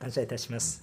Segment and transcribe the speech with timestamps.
[0.00, 0.82] 感謝いたします。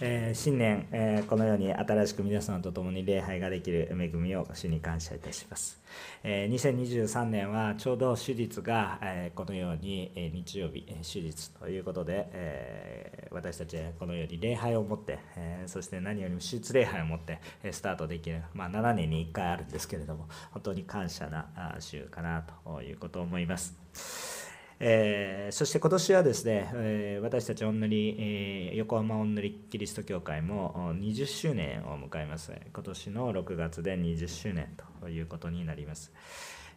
[0.00, 5.80] えー新年、えーこのように新しく皆さんと共に礼拝ができる恵みを主に感謝いたします。
[6.24, 24.45] えー2023年はちょうど手術が、えーこのように、えー日曜日、手術ということで、えー私たちはこのように礼拝を持って、えーそして何よりも手術礼拝を持って、えースタートできる、まあ、7年に1回あるんですけれども、本当に感謝な週かなということを思います。
[24.78, 32.52] えーそして今年はですね、えー私たちおんぬり、えー横浜おんぬりキリスト教会も20周年を迎えます。
[32.74, 36.12] 今年の6月で20周年ということになります。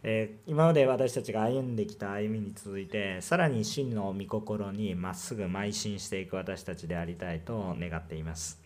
[0.02, 8.59] えー今まで私たちが歩んできた歩みに続いて、さらに真の御心にまっすぐ邁進していく私たちでありたいと願っています。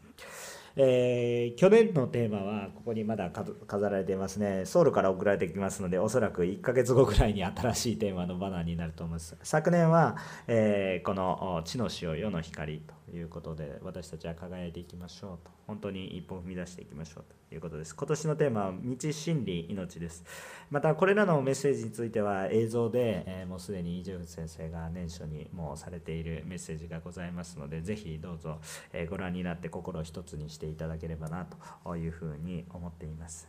[0.76, 4.64] えー去年のテーマはここにまだ飾られていますね。
[4.64, 9.36] ソウルから送られてきますのでおそらく1ヶ月後ぐらいに新しいテーマのバナーになると思います。
[9.42, 10.16] 昨年は、
[10.48, 12.94] えーこの地の塩世の光と。
[13.12, 15.50] いうことで私たちは輝いていきましょうと。
[15.66, 17.94] 本当に一歩踏み出していきましょうということです。
[17.94, 20.24] 今年のテーマは道真理命です。
[20.70, 28.58] またこれらのメッセージについては映像で、えーもうすでに伊集院先生が年初にもうされているメッセージがございますのでぜひどうぞ、
[28.92, 31.46] えーご覧になって心を一つにしていただければな
[31.84, 33.48] というふうに思っています。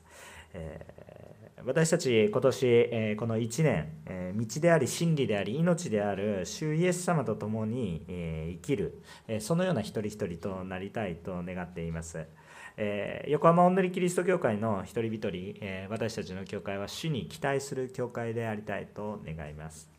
[0.53, 12.27] えー私たち今年、えこの1年、え道であり真理であり命である主イエス様と共に、え生きる、えそのような一人一人となりたいと願っています。
[12.77, 19.94] え横浜おんぬりキリスト教会の一人一人、え私たちの教会は主に期待する教会でありたいと願います。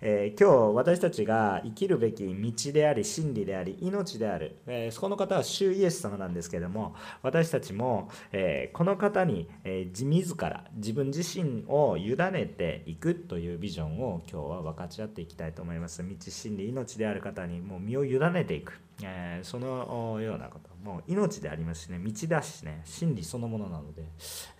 [0.00, 16.06] えー今日私たちが生きるべき道であり真理であり命である、えーそこの方は主イエス様なんですけども私たちも、えーこの方に、えー自ら自分自身を委ねていくというビジョンを今日は分かち合っていきたいと思います。
[16.06, 24.02] 道真理命である方にもう身を委ねていく、えーそのようなこともう命でありますしね道だしね真理そのものなので、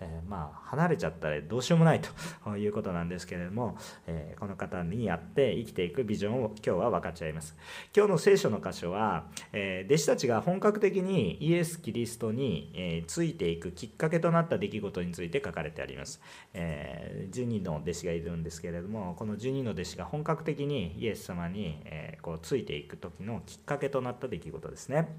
[0.00, 3.76] えーまあ離れちゃったらどうしようもないということなんですけれども、
[4.06, 7.56] えーこの方にやって生きていくビジョンを今日は分かち合います。
[7.96, 16.20] 今日の聖書の箇所は、え弟子たちが本格的にイエス・キリストに、えついていくきっかけとなった出来事について書かれてあります、
[16.52, 25.18] え12の弟子がいるんですけれどもこの12の弟子が本格的にイエス様に、えこうついていく時のきっかけとなった出来事ですね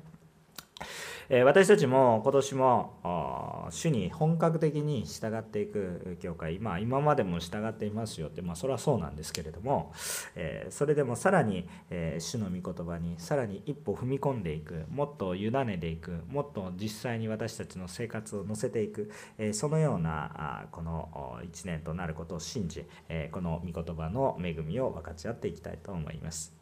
[1.30, 9.92] え私たちも今年も主に本格的に従っていく教会、まあ、今までも従っていますよって、まあ、それはそうなんですけれども、
[10.36, 26.57] えそれでもさらに、え主の御言葉にさらに一歩踏み込んでいくもっと委ねていくもっと実際に私たちの生活を乗せていく、えそのようなあこの1年となることを信じ、えこの御言葉の恵みを分かち合っていきたいと思います。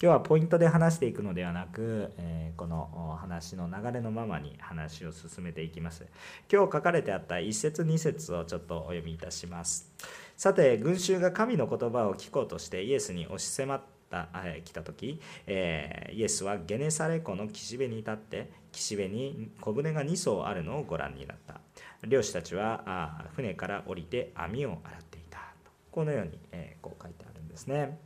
[0.00, 6.06] 今日はポイントで話していくのではなく、えーこの話の流れのままに話を進めていきます。
[6.52, 9.92] 今日書かれてあった一節二節をちょっとお読みいたします。
[10.36, 21.60] さて群衆が神の言葉を聞こうとしてイエスに押し迫ったえ来た時、えーイエスはゲネサレ湖の岸辺に立って岸辺に小舟が2艘あるのをご覧になった。
[22.06, 25.40] 漁師たちはあ船から降りて網を洗っていた。
[25.90, 27.98] このように、えーこう書いてあるんですね。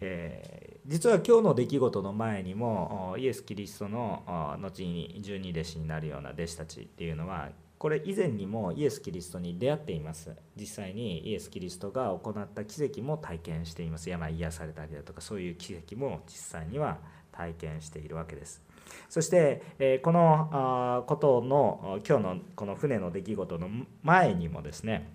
[0.00, 4.22] えー実は今日の出来事の前にもイエス・キリストの
[4.62, 7.48] 後に十二弟子になるような弟子たちっていうのは
[7.78, 10.34] これ以前にもイエス・キリストに出会っています。
[10.58, 14.08] 実際にイエス・キリストが行った奇跡も体験しています。
[14.08, 16.98] 病癒されたりだとかそういう奇跡も実際には
[17.32, 18.62] 体験しているわけです。
[19.08, 23.68] そして、えこのあことの今日のこの船の出来事の
[24.04, 25.10] 前にもですね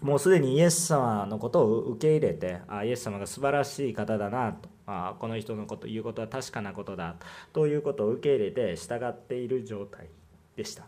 [0.00, 4.68] もうすでにイエス様のことを受け入れてあイエス様が素晴らしい方だなと。
[4.88, 7.16] あこの人のこと言うことは確かなことだ。
[7.52, 10.08] ということを受け入れて従っている状態
[10.54, 10.84] でした。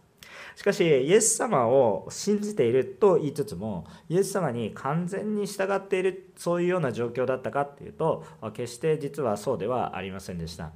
[0.55, 10.71] しかしイエス様を信じていると言いつつもイエス様に完全に従っているそういうような状況だったかっていうと決して実はそうではありませんでした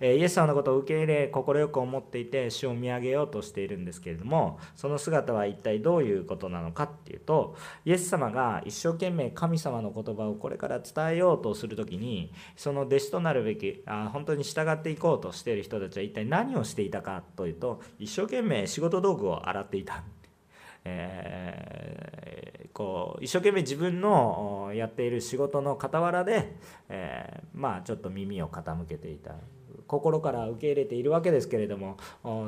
[0.00, 20.02] えイエス様のことを受け入れ快く思っていて主を見上げようとしているんですけれどもその姿は一体どういうことなのかっていうとイエス様が一生懸命神様の言葉をこれから伝えようとする時にその弟子となるべきあ本当に従っていこうとしている人たちは一体何をしていたかというと一生懸命仕事道具を洗っていた。
[20.84, 22.42] えー
[22.72, 26.56] こう一生懸命自分のやっている仕事の傍らで、
[26.88, 29.34] えーまあちょっと耳を傾けていた。
[29.92, 31.98] 心から受け入れているわけですけれども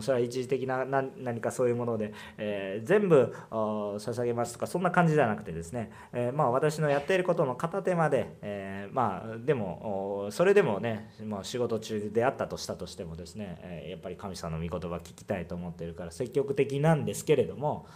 [0.00, 17.86] それは一時的な何かそういうもので、えー、全部捧げますとかそんな感じじゃなくてですね、えー、まあ、私のやっていることの片手まで、えー、まあ、でもそれでもね、まあ、仕事中であったとしたとしてもですね、やっぱり神様の御言葉聞きたいと思っているから積極的なんですけれども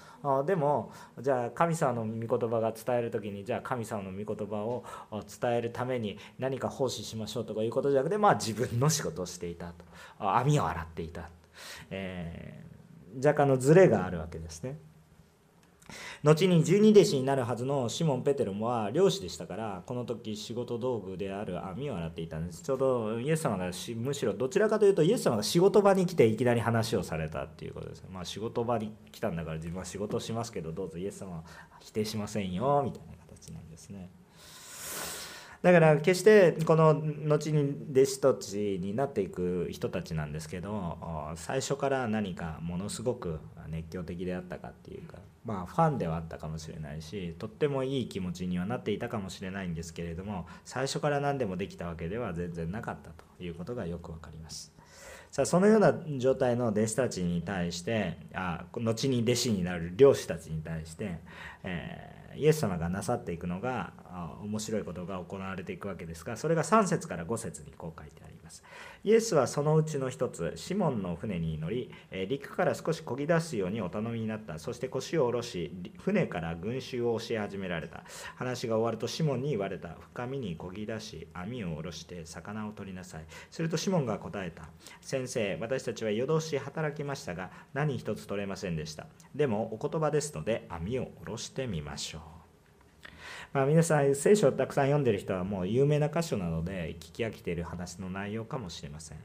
[0.46, 9.84] でもじゃあ神様の御言葉が伝える時にじゃあ神様の御言葉を伝えるために何か奉仕しましょうとかいうことじゃなくてまあ自分の仕事をしていたと
[10.18, 11.28] 網を洗っていた、
[11.90, 14.78] えー、若干のズレがあるわけですね。
[16.22, 22.62] 後に十二弟子になるはずのシモン・ペテロもは漁師でしたからこの時仕事道具である網を洗っていたんです。
[22.62, 31.44] ちょうどイエス様がむしろどちらかというとイエス様が仕事場に来ていきなり話をされたっていうことですまあ仕事場に来たんだから自分は仕事しますけどどうぞイエス様は
[31.80, 34.10] 否定しませんよみたいな形なんですね。
[35.62, 40.98] だから決してこの後に弟子たちになっていく人たちなんですけど
[41.34, 54.72] 最初から何かものすごく熱狂的であったかっていうかまあファンではあったかもしれないしとってもいい気持ちにはなっていたかもしれないんですけれども最初から何でもできたわけでは全然なかったということがよくわかります。
[55.30, 61.18] さあそのような状態の弟子たちに対してあ後に弟子になる漁師たちに対して、
[61.64, 63.92] えーイエス様がなさっていくのが
[64.42, 68.62] 面白いことが行われていくわけですがそれが3節から5節にこう書いてあります。
[69.04, 71.90] イエスはそのうちの一つシモンの船に乗り
[72.28, 74.58] 陸から少し漕ぎ出すようにお頼みになった。
[74.58, 78.04] そして腰を下ろし船から群衆を教え始められた。
[78.36, 79.96] 話が終わるとシモンに言われた。
[80.00, 83.24] 深みに漕ぎ出し網を下ろして魚を取りなさい。
[83.50, 84.68] するとシモンが答えた。
[85.00, 89.06] 先生私たちは夜通し働きましたが何一つ取れませんでした。
[89.34, 92.37] でもお言葉ですので網を下ろしてみましょう。
[93.52, 99.18] まあ、皆さん聖書をたくさん読んでる人はもう有名な箇所なので聞き飽きている話の内容かもしれません、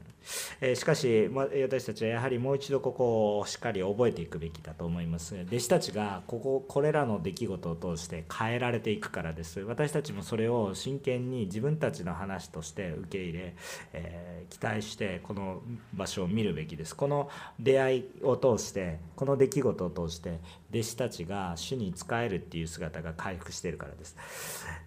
[0.60, 5.34] え、しかし、ま私たちはやはりもう一度ここをしっかり覚えていくべきだと思います。
[5.48, 9.60] 弟子たちがこここれらの出来事を通して変えられていくからです。
[9.60, 13.54] 私たちもそれを真剣に自分たちの話として受け入れ、
[13.92, 15.62] えー、期待してこの
[15.92, 16.96] 場所を見るべきです。
[16.96, 17.28] この
[17.58, 24.16] 出会いを通してこの出来事を通して弟子たちが主に仕えるっていう姿が回復してるからです。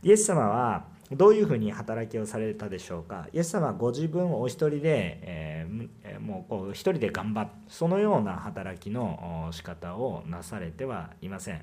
[0.04, 3.28] イエス様はどういうふうに働きをされたでしょうか？
[3.32, 11.62] イエス様はご自分をお一人で、えー、もうこう一人で頑張っそのような働きの仕方をなされてはいません、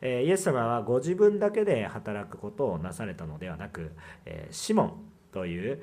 [0.00, 3.90] えー、イエス様はご自分だけで働くことをなされたのではなく、
[4.24, 4.92] えー、シモン
[5.32, 5.82] という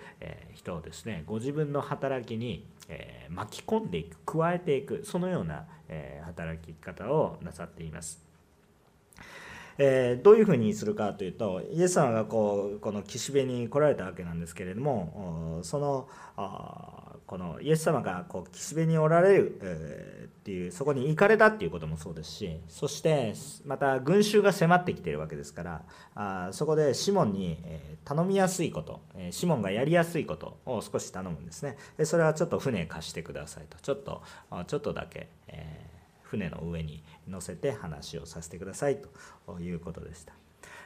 [0.53, 2.65] 人をですねご自分の働きに
[3.29, 5.65] 巻き込んでいく加えていくそのような
[6.25, 8.22] 働き方をなさっています。
[9.77, 16.07] えー、どういうふうにするかというとイエス様がこうこの岸辺に来られたわけなんですけれどもその
[17.25, 23.33] このイエス様がこう岸辺におられる、えー、っていうそこに行かれたっていうこともそうですしそして
[23.65, 25.81] また群衆が迫ってきているわけですから
[26.15, 27.57] あそこでシモンに、
[28.05, 31.77] 頼みやすいこと、え、シモンがやりやすいことを少し頼むんですね。
[31.97, 34.21] でそれはちょっと船貸してくださいとちょっと
[34.67, 35.92] ちょっとだけ、え
[36.33, 38.97] 船の上に乗せて話をさせてください
[39.45, 40.33] ということでした。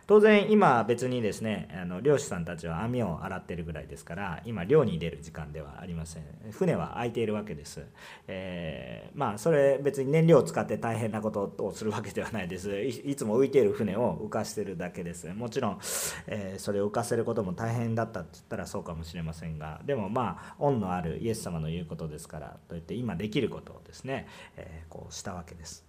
[0.08, 6.24] 当然今別にですねあの漁師さんたちは網を洗ってるぐらいですから今漁に出る時間ではありません。
[6.52, 7.86] 船は空いているわけです、
[8.28, 12.80] えー、まあそれ別に燃料を使って大変なことをするわけではないです。
[12.82, 15.28] いつも浮いている船を浮かしてるだけです。
[15.34, 15.80] もちろん、
[16.28, 25.86] えー、それを浮かせることも大変だったって言ったらそうかもしれませんがでもまあ恩のあるイエス様の言うことですからといって今できることをですね、えー、こうしたわけです、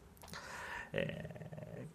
[0.92, 1.38] えー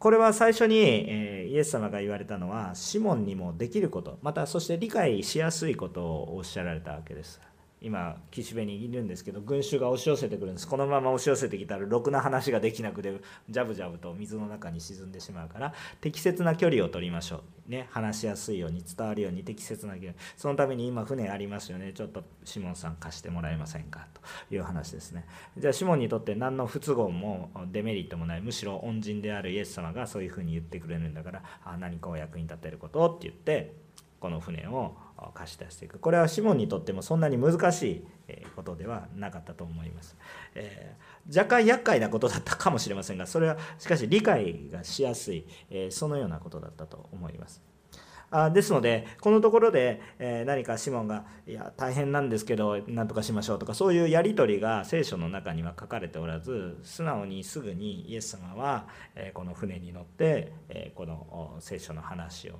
[0.03, 7.39] これは最初に、えイエス様が言われたのはシモンにもできることまたそして理解しやすいことをおっしゃられたわけです。
[7.83, 10.67] 今岸辺にいるんですけど群衆が押し寄せてくるんです。
[10.67, 13.13] このまま押し寄せてきたらろくな話ができなくて
[13.49, 17.69] ジャブジャブと水の中に沈んでしまうから適切な距離を取りましょう。
[17.69, 20.13] ね話しやすいように伝わるように適切な距離。
[20.37, 21.91] そのために今船ありますよね。
[21.93, 24.07] ちょっとシモンさん貸してもらえませんか？
[24.13, 25.25] という話ですね。
[25.57, 33.09] じゃあシモンにとって何の不都合もデメリットもないむしろ恩人であるイエス様がそういうふうに言ってくれるんだからあ何かお役に立てること？
[33.09, 33.73] って言って
[34.21, 34.95] この船を
[35.31, 35.99] 貸し出していく。
[35.99, 38.05] これはシモンにとってもそんなに難しい
[38.55, 40.15] ことではなかったと思います、
[40.55, 47.61] えー、若干厄介なことだったかもしれませんがそれはしかし理解がしやすい、えー、そのようなことだったと思います。
[48.33, 62.59] あですのでこのところで、え何かシモンが「いや大変なんですけど何とかしましょう」とかそういうやり取りが聖書の中には書かれておらず素直にすぐにイエス様は、えこの船に乗って、えこの聖書の話を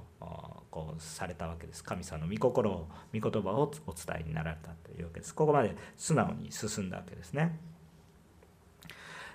[0.70, 1.84] こうされたわけです。
[1.84, 5.34] 神様の御心を御言葉をお伝えになられたというわけです。
[5.34, 7.60] ここまで素直に進んだわけですね。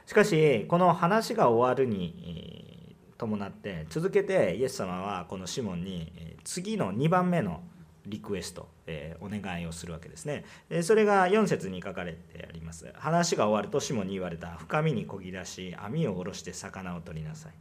[0.07, 2.78] しかしこの話が終わるに
[3.19, 6.13] 伴って続けてイエス様はこのシモンに
[6.45, 7.63] 次の2番目の
[8.07, 10.45] リクエスト、えお願いをするわけですね。
[10.71, 12.91] えそれが4節に書かれてあります。
[12.95, 17.53] 話が終わるとシモンに言われた深みにこぎ出し網を下ろして魚を取りなさい。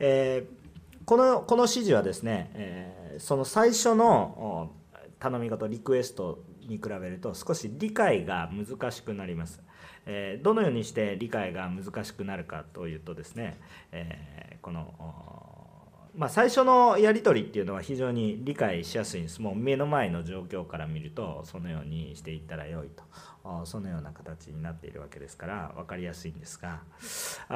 [0.00, 4.72] えー、このこの指示はですね、え、その最初の
[5.20, 9.62] 頼み事リクエストに比べると少し理解が難しくなります。
[10.06, 13.58] えー、どのようにして理解が難しくなるかというとですね、
[13.92, 14.94] えー、この、
[16.16, 23.04] まあ、最初のやり取りっていうのは非常に理解しやすいんですもう目の前の状況から見るとそのようにしていったらよいと
[23.66, 26.80] そのような形になっているわけですから分かりやすいんですが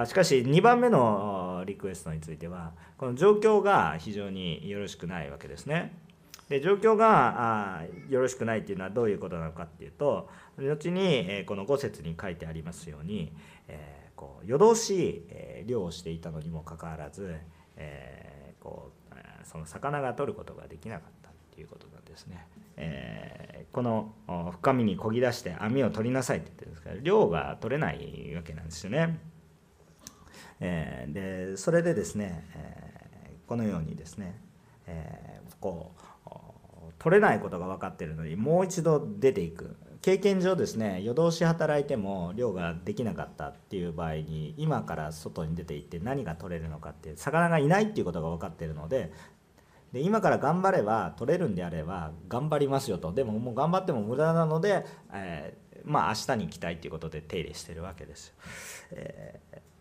[0.07, 6.04] しかし2番目のリクエストについてはこの状況が非常によろしくないわけですね。
[6.49, 13.33] で状況があよろしくないっていうのはどういうことなのかっていうと後に、えこの5節に書いてありますように、
[13.67, 17.37] えー、こう夜通し、え漁をしていたのにもかかわらず、
[17.77, 22.47] えー、こうその魚が取ることができなかったっていうことなんですね。
[22.77, 24.15] えー、この
[24.53, 29.19] 深みにこぎ出して網を取りなさいって言ってるんですけど漁が取れないわけなんですよね。
[30.61, 34.41] えー、でそれでですね、えー、このようにですね、
[34.87, 36.04] えー、こう
[37.05, 49.13] 取れないことが分かってるのにもう一度出ていく経験上ですね夜通し働いても漁ができなかったっていう場合に今から外に出て行って何が取れるのかって魚がいないっていうことが分かってるので
[49.93, 58.35] で今から頑張れば取れるんであれば頑張りますよとでももう頑張っても無駄なので、えー、まあ明日に行きたいっていうことで手入れしてるわけです。
[58.93, 59.74] えー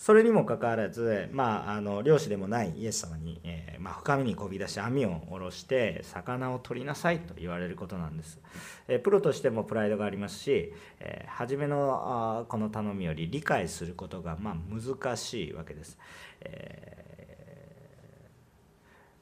[0.00, 8.40] それにもかかわらず、まあ、あの漁師でもないイエス様に、えー、まあ、深みにこび出し網を下ろして魚を取りなさいと言われることなんです、
[8.88, 12.00] えー、プロとしてもプライドがありますし、えー、初めの
[12.40, 15.98] あこの頼みより理解することがまあ難しいわけです、
[16.40, 17.04] え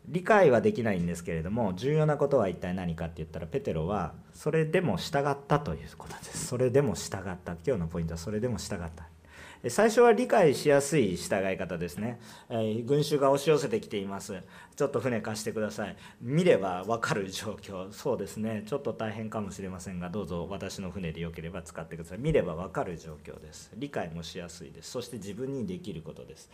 [0.06, 6.46] 理解はできないんですけれども重要なことは一体何かって言ったらペテロはそれでも従ったということです。
[6.46, 7.56] それでも従った。
[7.66, 9.17] 今日のポイントはそれでも従った。
[9.66, 14.40] 最初は理解しやすい従い方ですね、え、群衆が押し寄せてきています。
[14.76, 15.96] ちょっと船貸してください。
[16.20, 17.90] 見れば分かる状況。
[17.90, 18.62] そうですね。
[18.66, 22.18] ちょっと大変かもしれませんがどうぞ私の船でよければ使ってください。
[22.18, 23.72] 見れば分かる状況です。
[23.76, 24.92] 理解もしやすいです。
[24.92, 26.48] そして自分にできることです。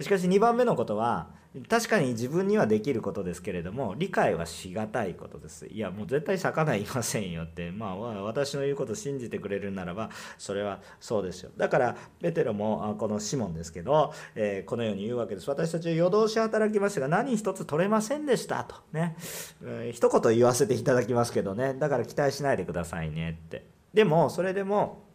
[0.00, 1.28] しかし2番目のことは
[1.68, 5.66] 確かに自分にはできることですけれども理解はしがたいことです。
[5.66, 7.70] いやもう絶対魚いませんよって。
[7.70, 11.50] まあ私の言うこと信じてくれるならばそれはそうですよ。
[11.56, 15.48] だからペテロもこのシモンですけど、えー、このように言うわけです。
[15.48, 18.76] 私たちは夜通し働きましたが何一つ取れませんでしたと。
[18.92, 19.16] ね、
[19.64, 21.72] えー、一言言わせていただきますけどね。
[21.72, 23.64] だから期待しないでくださいねって。
[23.94, 25.06] でもそれでも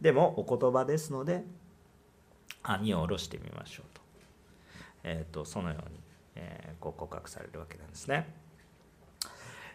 [0.00, 1.44] でもお言葉ですので
[2.66, 4.00] 網を下ろしてみましょうと,、
[5.04, 6.00] えーと、そのように、
[6.34, 8.46] えー、こう告白されるわけなんですね。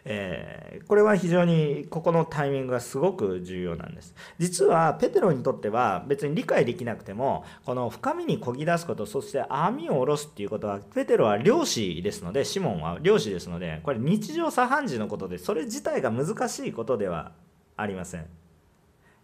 [0.04, 4.16] えー、これは非常にここのタイミングがすごく重要なんです。
[4.36, 17.30] 実はペテロにとっては別に理解できなくてもこの深みにこぎ出すことそして網を下ろすっていうことはペテロは漁師ですのでシモンは漁師ですのでこれ日常茶飯事のことでそれ自体が難しいことでは
[17.76, 18.26] ありません、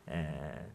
[0.06, 0.70] え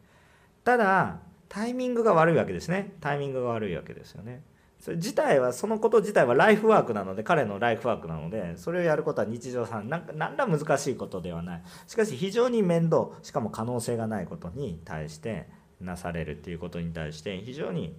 [0.64, 1.20] ー、ただ
[1.54, 2.96] タイミングが悪いわけですね。
[3.00, 4.42] タイミングが悪いわけですよね。
[4.80, 11.64] それ自体はそのこと自体はライフワークなので彼のライフワークなのでそれをやることは日常さんなん何ら難しいことではない。
[11.86, 15.48] しかし非常に面倒しかも可能性がないことに対して
[15.80, 17.96] なされるっていうことに対して非常に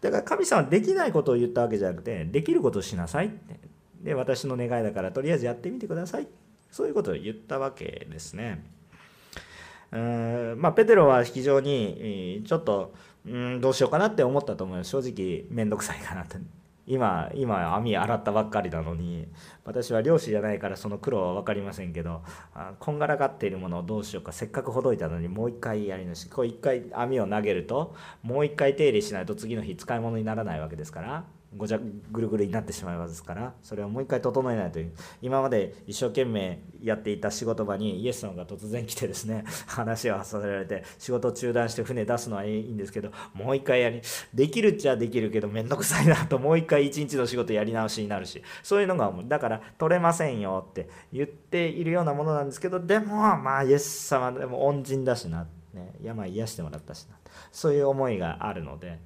[0.00, 3.58] だから神様はできないことを言ったわけじゃなくてできることをしなさいって。
[4.02, 6.28] で私の願いだからとりあえずやってみてください。
[6.70, 8.77] そういうことを言ったわけですね。
[9.90, 12.92] うんまあ、ペテロは非常にちょっと
[13.26, 16.36] うんどうしようかなって思ったと思います正直面倒くさいかなと
[16.86, 19.28] 今今網洗ったばっかりなのに
[19.64, 22.22] 私は漁師じゃないからその苦労は分かりませんけど
[22.54, 24.32] あこんがらがっているものをどうしようか。
[24.32, 26.30] せっかくほどいたのにもう一回やり直し。
[26.30, 31.24] こう一回網を投げるともう一回手入れしないと次の日使い物にならないわけですから。
[31.56, 31.78] ごちゃ
[32.12, 44.02] ぐるぐるになってしまいますからそれをもう一回整えないという今まで一生懸命やっていた仕事場にイエス様が突然来てですね 話をさせられて仕事中断して船出すのはいいんですけどもう一回やり
[44.34, 57.16] できるっちゃできるけど面倒くさいなともう一回一日の仕事やり直しになるしそういうのがだから取れませんよって言っているようなものなんですけどでもまあイエス様でも恩人だしな、ね、病癒してもらったしな
[57.50, 58.98] そういう思いがあるので。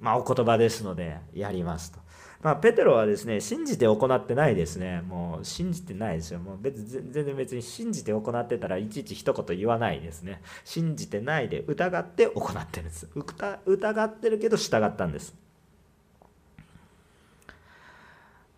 [0.00, 1.98] まあ、お言葉ですのでやりますと。
[2.42, 5.02] まあ、ペテロはですね信じて行ってないですね。
[5.02, 6.38] もう信じてないですよ。
[6.38, 10.42] もう別全然別に信じて行ってたらいちいち一言言わないですね。
[10.64, 13.08] 信じてないで疑って行ってるんです。
[13.66, 15.34] 疑ってるけど従ったんです。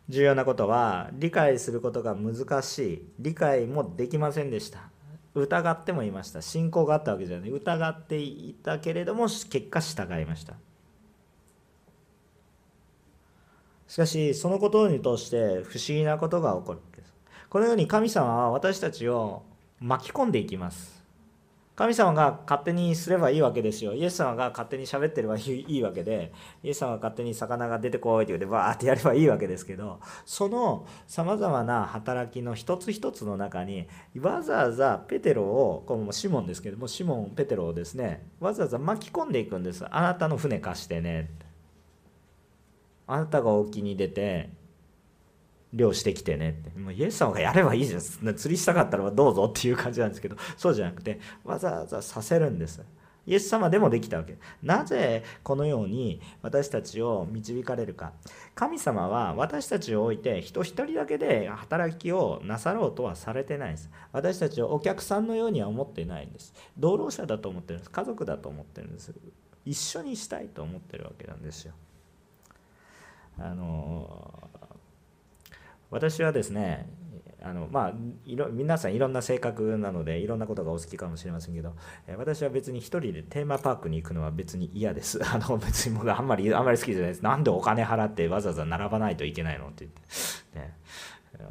[0.09, 3.09] 重要なことは理解することが難しい。
[3.18, 4.80] 理解もできませんでした。
[5.35, 6.42] 疑ってもいました。
[6.42, 7.50] 信仰があったわけじゃない。
[7.50, 10.54] 疑っていたけれども結果従いました。
[13.88, 17.14] しかしそのことに通して不思議なことが起こるんです。
[17.49, 19.42] このように神様は私たちを
[19.80, 20.99] 巻き込んでいきます。
[21.75, 23.95] 神様が勝手にすればいいわけですよ。
[23.95, 33.87] イエス様が勝手に喋ってればいいわけでイエス様が勝手に魚が出てこいって言ってバーってやればいいわけですけどそのさまざまな働きの一つ一つの中に
[34.21, 39.87] わざわざペテロをこのシモンですけどもシモンペテロをですねわざわざ巻き込んでいくんです。
[39.88, 41.30] あなたの船貸してね。
[43.09, 44.50] あなたが沖に出て
[45.73, 46.79] 漁してきてねって。
[46.79, 48.00] もうイエス様がやればいいじゃん。
[48.00, 50.37] 釣りしたかったらどうぞっていう感じなんですけど。
[50.57, 52.83] そうじゃなくてわざわざさせるんです。
[53.27, 54.38] イエス様でもできたわけ。
[54.62, 58.12] なぜこのように私たちを導かれるか。
[58.55, 63.91] 神様は私たちを置いて人一人だけで働きをなさろうとはされてないです。
[64.12, 66.55] 私たちをお客さんのようには思ってないんです。
[66.79, 67.91] 同労者だと思ってるんです。
[67.91, 69.15] 家族だと思ってるんです。
[69.67, 71.75] 一緒にしたいと思ってるわけなんですよ。
[73.38, 74.49] あの
[75.90, 76.88] 私はですね
[77.40, 77.92] あのまあ
[78.25, 81.75] いろ皆さんいろんな性格なのでいろんなことがお好きかもしれませんけど
[82.16, 85.21] 私は別に一人でテーマパークに行くのは別に嫌です。
[85.25, 87.23] あの別に僕あんまりあんまり好きじゃないです。
[87.23, 89.68] なんでお金払ってわざわざ並ばないといけないの？
[89.68, 90.76] って言って、ね、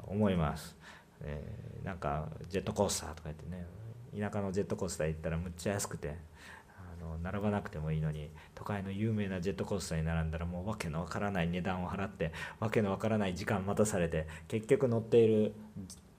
[0.07, 0.75] 思います、
[1.21, 3.65] えー、なんかジェットコースターとか言ってね
[4.19, 6.17] 田舎のジェットコースター行ったらむっちゃ安くて
[6.77, 15.53] あの並ばなくてもいいのに都会の有名なジェットコースターに並んだらもう訳のわからない値段を払って訳のわからない時間待たされて結局乗っている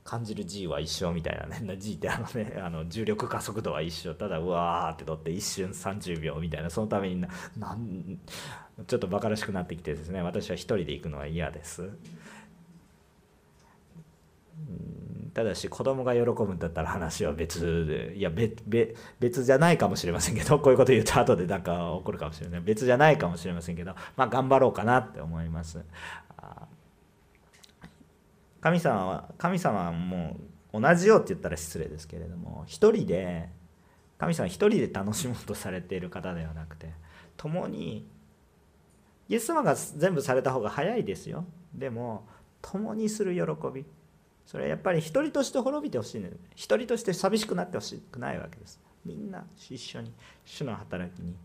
[0.05, 7.29] 感じる G は一緒みたいなね G ってあのねあの重力加速度は一緒ただうわーって取って一瞬30秒みたいなそのためにな
[8.87, 11.91] ちょっとバカらしくなってきてですね私は1人で行くのは嫌です。
[15.35, 18.31] ただし子供が喜ぶんだったら話は別でいや
[19.21, 25.79] 別じゃないかもしれませんけど こういうこと言うと後でなんか起こるかもしれない別じゃないかもしれませんけどまあ頑張ろうかなって思います。
[28.61, 30.37] 神様は神様はも
[30.73, 33.51] う同じよって言ったら失礼ですけれども一人で
[34.19, 36.93] 神様一人で楽しもうとされている方ではなくて
[37.37, 38.09] 共に
[39.29, 41.45] イエス様が全部された方が早いですよ。
[41.75, 42.27] でも
[42.63, 43.43] 共にする喜
[43.73, 43.85] び。
[44.49, 46.31] それはやっぱり一人として滅びてほしいね。
[46.55, 48.81] 一人として寂しくなってほしくないわけです。
[49.05, 50.11] みんな一緒に
[50.47, 51.37] 主の働きに。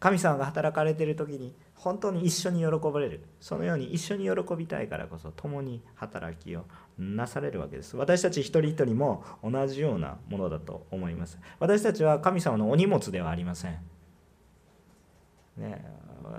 [0.00, 3.20] 神様が働かれている時に本当に一緒に喜ばれる。
[3.40, 6.64] そのように一緒に喜びたいからこそ共に働きを
[6.98, 7.96] なされるわけです。
[7.96, 11.38] 私たち一人一人も同じようなものだと思います。
[11.60, 13.78] 私たちは神様のお荷物ではありません。
[15.58, 15.84] ね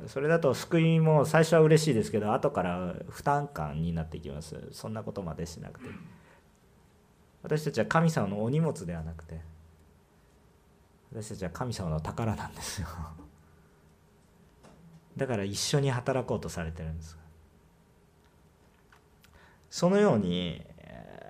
[0.07, 4.69] それだと救いも最初は嬉しいですけど後から負担感になっていきます。
[4.71, 5.89] そんなことまでしなくて。
[7.43, 9.41] 私たちは神様のお荷物ではなくて
[11.11, 12.87] 私たちは神様の宝なんですよ。
[15.17, 17.17] だから一緒に働こうとされてるんです。
[19.69, 20.65] そのように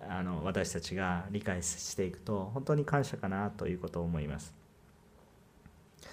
[0.08, 4.54] あの私たちが理解していくと本当に感謝かなということを思います。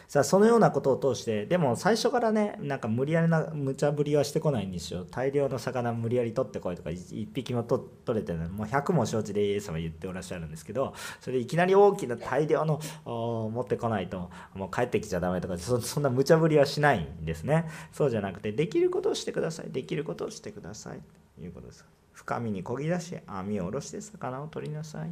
[0.09, 5.05] さあそのようなことを通してでも最初からねなんか無理やりな無茶ぶりはしてこないんですよ。
[5.05, 8.49] 大量の魚無理やり取ってこいとか1匹も取れてない。
[8.49, 17.69] もう100も承知でイエス様言っておらっしゃるんですけどそれいきなり大きな大量の持ってこないともう帰ってきちゃダメとかそんな無茶ぶりはしないんですね。
[17.93, 19.71] そうじゃなくてできることをしてください。
[19.71, 21.01] できることをしてください。
[21.37, 21.85] ということです。
[22.15, 25.11] 深みにこぎ出し網を下ろして魚を取りなさい。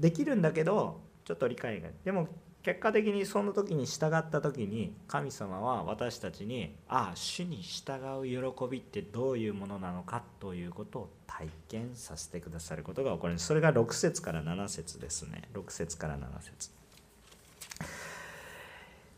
[0.00, 2.28] できるんだけどちょっと理解がでも
[2.62, 13.38] 結果的にその時に従った時に神様は私たちにああ主に従う喜びってどういうものなのかということを体験させてくださることが起こる。
[13.38, 15.44] それが6節から7節ですね。
[15.54, 16.70] 6節から7節。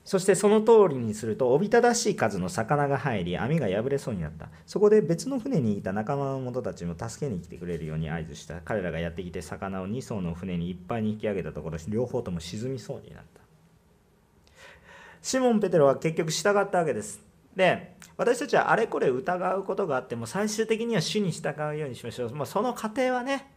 [0.04, 4.48] そしてその通りにするとおびただしい数の魚が入り網が破れそうになった。
[4.66, 8.60] そこで別の船にいた仲間の者たちも助けに来てくれるように合図した。
[8.62, 13.42] 彼らがやってきて魚を2艘の船にいっぱいに引き上げたところ両方とも沈みそうになった。
[15.22, 17.20] シモン・ペテロは結局従ったわけです。
[17.54, 23.52] で私たちはあれこれ疑うことがあっても最終的には主に従うようにしましょう、まあ、その過程はね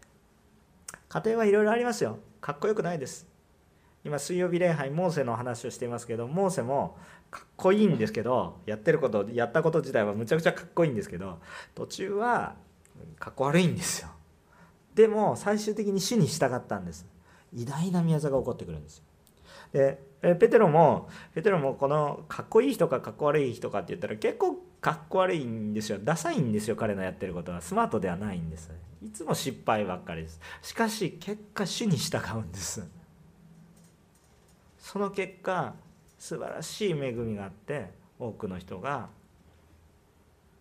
[1.07, 2.19] 過程はいろいろありますよ。
[2.39, 3.34] かっこよくないです。
[4.05, 6.95] 今水曜日礼拝モーセの話をしていますけどモーセも
[7.31, 11.39] かっこいいんですけどやってることやったこと自体はむちゃくちゃかっこいいんですけど
[11.73, 12.55] 途中は
[13.19, 14.09] かっこ悪いんですよ。
[14.93, 17.05] でも最終的に主に従ったんです。
[17.53, 19.03] 偉大な宮座が起こってくるんですよ。
[19.73, 25.97] でペテロもペテロもこのかっこいい人かかっこ悪い人かって言ったら結構かっこ悪いんですよ。
[26.01, 27.59] ダサいんですよ彼のやってることは。
[27.59, 28.71] スマートではないんです。
[29.03, 30.39] いつも失敗ばっかりです。
[30.61, 32.87] しかし結果主に従うんです。
[34.85, 35.73] その結果
[36.19, 39.09] 素晴らしい恵みがあって多くの人が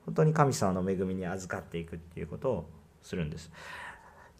[0.06, 2.70] 本当に神様の恵みに預かっていくっていうことを
[3.02, 3.50] するんです。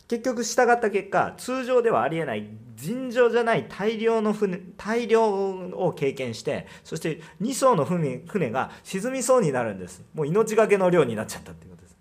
[0.09, 10.03] 結局従った結果通常ではありえない尋常じゃない大量の船大量を経験してそして2艘の船が沈みそうになるんです。
[10.15, 11.97] もう命がけの量になっちゃったっていうことです。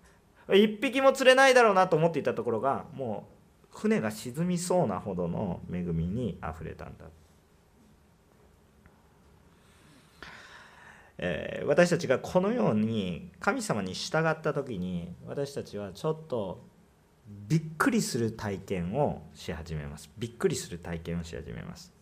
[0.48, 3.28] 1匹も釣れないだろうなと思っていたところがも
[3.74, 7.04] う船が沈みそうなほどの恵みにあふれたんだ
[11.18, 16.66] えー、私たちがこのように神様に従った時に私たちはちょっと
[17.26, 20.10] びっくりする体験をし始めます。
[20.18, 21.93] びっくりする体験をし始めます。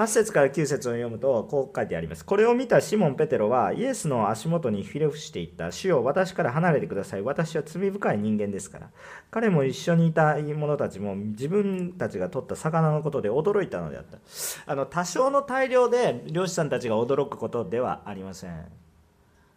[0.00, 2.24] 8節から9節を読むとこう書いてあります。
[2.24, 5.70] これを見たシモン・ペテロはイエスの足元にひれ伏していった。
[5.70, 7.22] 主よ私から離れてください。
[7.22, 8.90] 私は罪深い人間ですから。
[9.30, 14.16] 彼も一緒にいた者たちも自分たちが取った魚のことで驚いたのであった。
[14.64, 18.64] あの多少の大量で漁師さんたちが驚くことではありません。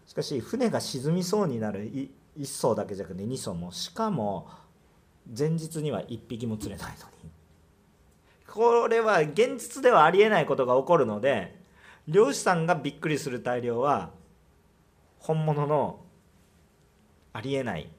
[0.05, 2.09] しかし船が沈みそうになる1
[2.45, 3.71] 艘だけじゃなくて2艘も。
[3.71, 4.49] しかも
[5.37, 7.32] 前日には1匹も釣れないのに。
[8.53, 11.55] これは現実ではありえないことが起こるので
[12.07, 14.11] 漁師さんがびっくりする大量は
[15.17, 15.99] 本物の
[17.33, 17.89] ありえない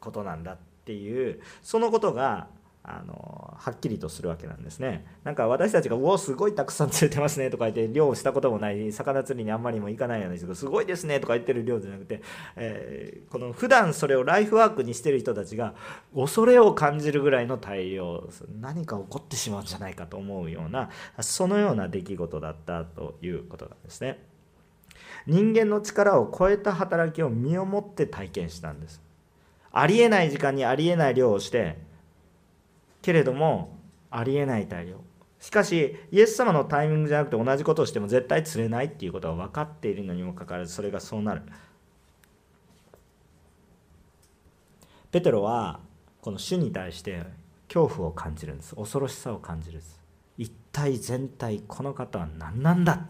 [0.00, 2.48] ことなんだっていうそのことが
[2.84, 12.22] あのはっきりとするわけなんですねなんか私たちが「うおすごいたくさん釣れてますね」とか言って漁をしたこともない魚釣りにあんまりも行かないような人が「すごいですね」とか言ってる漁じゃなくて、
[12.56, 15.74] えー、この普段それをライフワークにしてる人たちが
[16.14, 18.28] 恐れを感じるぐらいの大量
[18.60, 20.90] 何か起こってしまうんじゃないかと思うような
[21.20, 24.24] そのような出来事だったということなんですね。
[25.26, 29.00] 人間の力を超えた働きを身をもって体験したんです。
[29.70, 31.78] ありえない時間にありえない量をして
[33.02, 33.78] けれども
[34.10, 34.96] ありえない大量
[35.42, 41.42] しかしイエス様のタイミングじゃなくて同じことをしても絶対釣れないっていうことは分かっているのにもかかわらずそれがそうなる。
[45.10, 45.80] ペテロは
[46.20, 47.24] この主に対して
[47.66, 48.76] 恐怖を感じるんです。
[48.76, 50.00] 恐ろしさを感じるんです。
[50.38, 53.08] 一体全体この方は何なんだ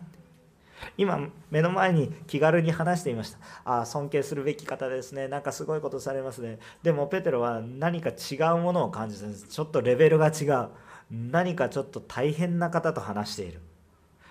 [0.96, 3.38] 今目の前に気軽に話していました。
[3.64, 5.28] ああ尊敬するべき方ですね。
[5.28, 6.58] なんかすごいことされますね。
[6.82, 9.48] でもペテロは何か違うものを感じてんです。
[9.48, 10.68] ちょっとレベルが違う。
[11.10, 13.60] 何かちょっと大変な方と話している。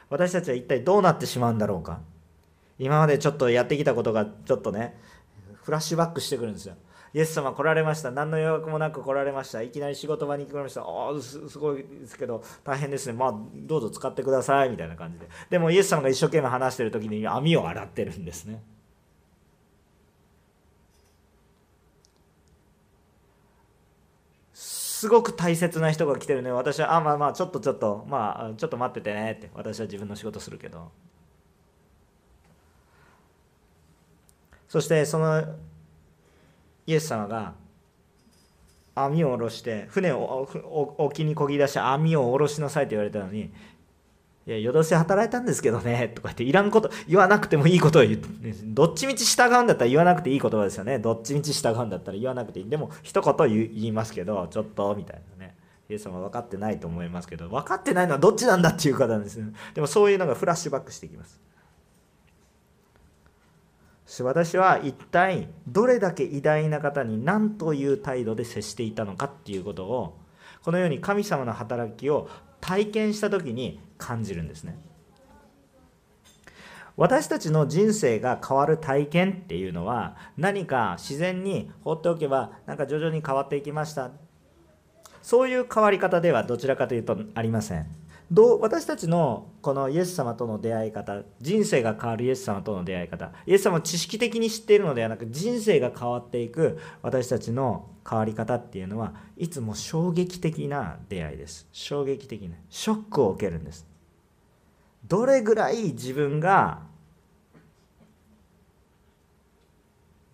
[0.09, 1.99] 私たちは一体どうなってしまうんだろうか。
[2.79, 4.99] 今までちょっとやってきたことがちょっとね
[5.63, 6.75] フラッシュバックしてくるんですよ。
[7.13, 8.09] イエス様来られました。
[8.11, 9.61] 何の予約もなく来られました。
[9.61, 10.81] いきなり仕事場に来られました。
[10.81, 13.13] ああすごいですけど大変ですね。
[13.13, 14.69] まあどうぞ使ってください。
[14.69, 15.27] みたいな感じで。
[15.49, 18.63] でもイエス様が一生懸命話してる時に網を洗ってるんですね。
[24.53, 26.51] すごく大切な人が来てるね。
[26.51, 29.49] 私はあまあまあちょっとちょっとまあちょっと待っててねって。
[29.53, 30.91] 私は自分の仕事するけど。
[34.69, 35.43] そしてその
[36.85, 37.53] イエス様が
[38.95, 40.49] 網を下ろして船を
[40.97, 43.51] 沖にこぎ出して網を下ろしなさいと言われたのに
[44.47, 48.27] 「いや夜通し働いたんですけどね」とか言っていらんこと言わなくてもいいことを言って
[48.65, 50.99] どっちみち従うんだったら言わなくていい言葉ですよね。
[50.99, 52.69] どっちみち従うんだったら言わなくていい。
[52.69, 55.55] でも一言言いますけどちょっとみたいなね。
[55.89, 59.45] イエス様分かってないと思いますけど分かってないのはどっちなんだっていう方なんですよ。
[59.73, 61.39] でもそういうのがフラッシュバックしてきます。
[64.19, 70.17] 私は一体どれだけ偉大な方に何という態度で接していたのかっていうことを
[70.63, 74.77] このように神様の働きを体験した時に感じるんですね。
[76.97, 84.11] 私たちの人生が変わる体験っていうのは何か自然に放っておけばなんか徐々に変わっていきました。
[85.21, 88.00] そういう変わり方ではどちらかというとありません。
[88.31, 93.33] どう私たちのこのイエス様との出会い方人生が変わるイエス様との出会い方。
[93.45, 101.67] イエス様を知識的に知っているのではなく人生が変わっていく私たちの変わり方っていうのはいつも衝撃的な出会いです。
[101.73, 103.85] 衝撃的なショックを受けるんです。
[105.05, 106.83] どれぐらい自分が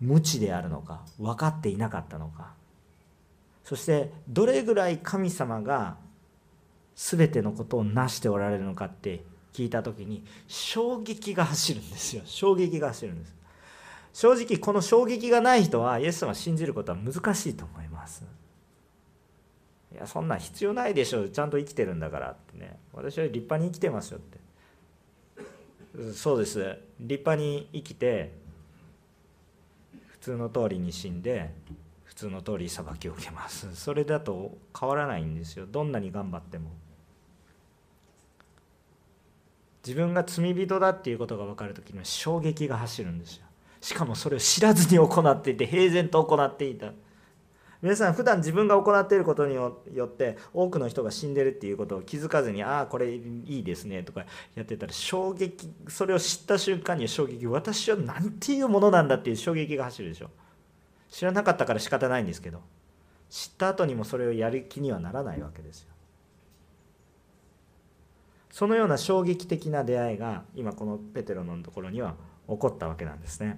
[0.00, 2.52] 無知であるのか分かっていなかったのか。
[3.64, 5.96] そしてどれぐらい神様が
[7.00, 12.22] 全てのことを成しておられるのかって聞いた時に衝撃が走るんですよ。
[12.24, 13.36] 衝撃が走るんです。
[14.12, 18.24] 正直この衝撃がない人はイエス様信じることは難しいと思います。
[19.94, 22.76] いやそんなん必要ないでしょちゃんと生きてるんだからってね。
[22.92, 26.12] 私は立派に生きてますよって。
[26.12, 26.58] そうです。
[26.98, 28.32] 立派に生きて
[30.08, 31.54] 普通の通りに死んで
[32.02, 33.72] 普通の通り裁きを受けます。
[33.76, 35.66] それだと変わらないんですよ。
[35.70, 36.70] どんなに頑張っても。
[39.88, 43.46] 自分が罪人だっていうことが分かる時には衝撃が走るんですよ。
[43.80, 46.92] しかもそれを知らずに行っていて平然と行っていた。
[47.80, 60.28] 皆さん普段自分が行っていることによって多くの人が死んでるっていうことを気づかずにああこれいいですねとかやってたら衝撃それを知った瞬間に衝撃私は何ていうものなんだっていう衝撃が走るでしょ。
[61.08, 62.60] 知らなかったから仕方ないんですけど
[63.30, 65.94] 知った後にもそれをやる気にはならないわけですよ。
[68.58, 72.16] そのような衝撃的な出会いが今このペテロのところには
[72.48, 73.56] 起こったわけなんですね。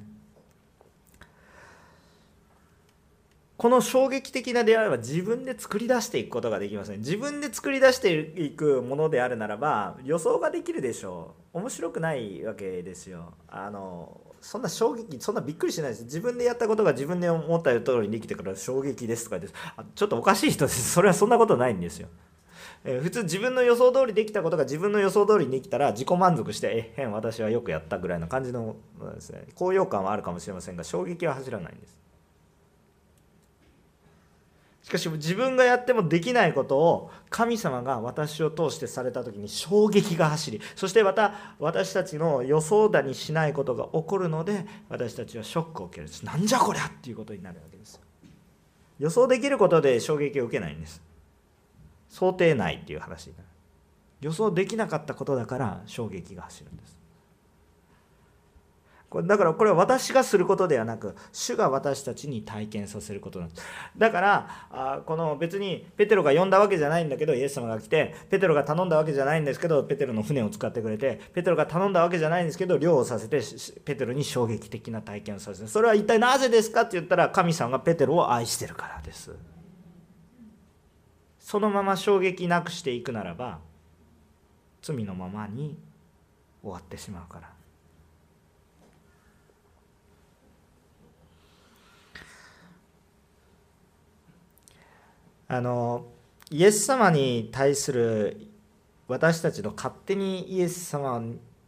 [3.57, 11.59] この衝撃的な出会いは自分で作り出していくことができません自分で作り出していくものであるならば予想ができるでしょう。
[11.61, 13.33] 面白くないわけですよ。
[13.49, 16.05] あのそんな衝撃そんなびっくりしないです。
[16.05, 19.55] 自分でやったことが自分で思った通りにできてから衝撃ですとかです
[19.95, 20.93] ちょっとおかしい人です。
[20.93, 22.09] それはそんなことないんですよ。
[22.85, 28.77] えー、普通自分の予想通りできたことが自分の予想通りにできたら自己満足してえへん私はよくやったぐらいの感じの
[29.15, 32.01] ですね高揚感はあるかもしれませんが衝撃は走らないんです。
[34.83, 46.25] しかし自分がやってもできないことを神様が私を通してされた時に衝撃が走りそしてまた私たちの予想だにしないことが起こるので私たちはショックを受けるんです。
[46.25, 48.01] なんじゃこりゃっていうことになるわけです
[48.99, 51.10] 予想できることで衝撃を受けないんです。
[52.11, 53.47] 想定内っていう話になる。
[54.21, 57.01] 予想できなかったことだから衝撃が走るんです。
[59.09, 63.63] これだからこれは私がすることではなく主が私たちに体験させることなんです。
[63.99, 73.43] だからあこの別にペテロが呼んだわけじゃないんだけどイエス様が来てペテロが頼んだわけじゃないんですけどペテロの船を使ってくれてペテロが頼んだわけじゃないんですけど漁をさせて
[73.85, 79.35] ペテロに衝撃的な体験をさせるそれは一体なぜですかって言ったら神様がペテロを愛してるからです。
[81.51, 83.59] そのまま衝撃なくしていくならば
[84.83, 85.77] 罪のままに
[86.63, 87.51] 終わってしまうから。
[95.49, 96.07] あの
[96.53, 98.47] イエス様に対する
[99.09, 101.21] 私たちの勝手にイエス様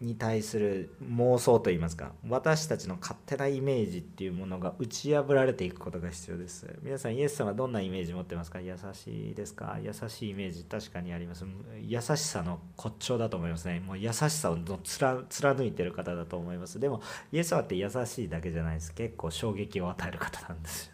[0.03, 6.67] に対する妄想といいますか私たちの勝手なイメージっていうものが打ち破られていくことが必要です。
[6.83, 8.61] 皆さんイエス様はどんなイメージ持ってますか？
[8.61, 9.79] 優しいですか？
[9.81, 11.47] 優しいイメージ確かにあります。
[11.81, 13.79] 優しさの骨頂だと思いますね。
[13.79, 16.81] もう優しさを貫いてる方だと思います。
[16.81, 18.93] でもイエス様って優しいだけじゃないです。
[18.93, 20.93] 結構衝撃を与える方なんですよ。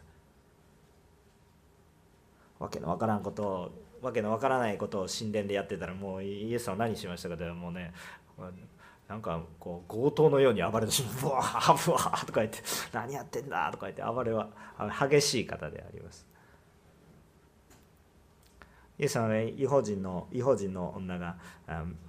[2.59, 3.71] わけのわからんことを
[4.03, 7.92] わけのわからないことを神殿でやってたらもうイエス様何しましたかでもうね
[9.09, 11.14] なんかこう強盗のように暴れてしまう。
[11.23, 12.59] ブワーブワーとか言って
[12.92, 14.51] 何やってんだとか言って暴れは
[15.09, 16.27] 激しい方であります。
[18.99, 21.37] イエス様はね違法人の違法人の女が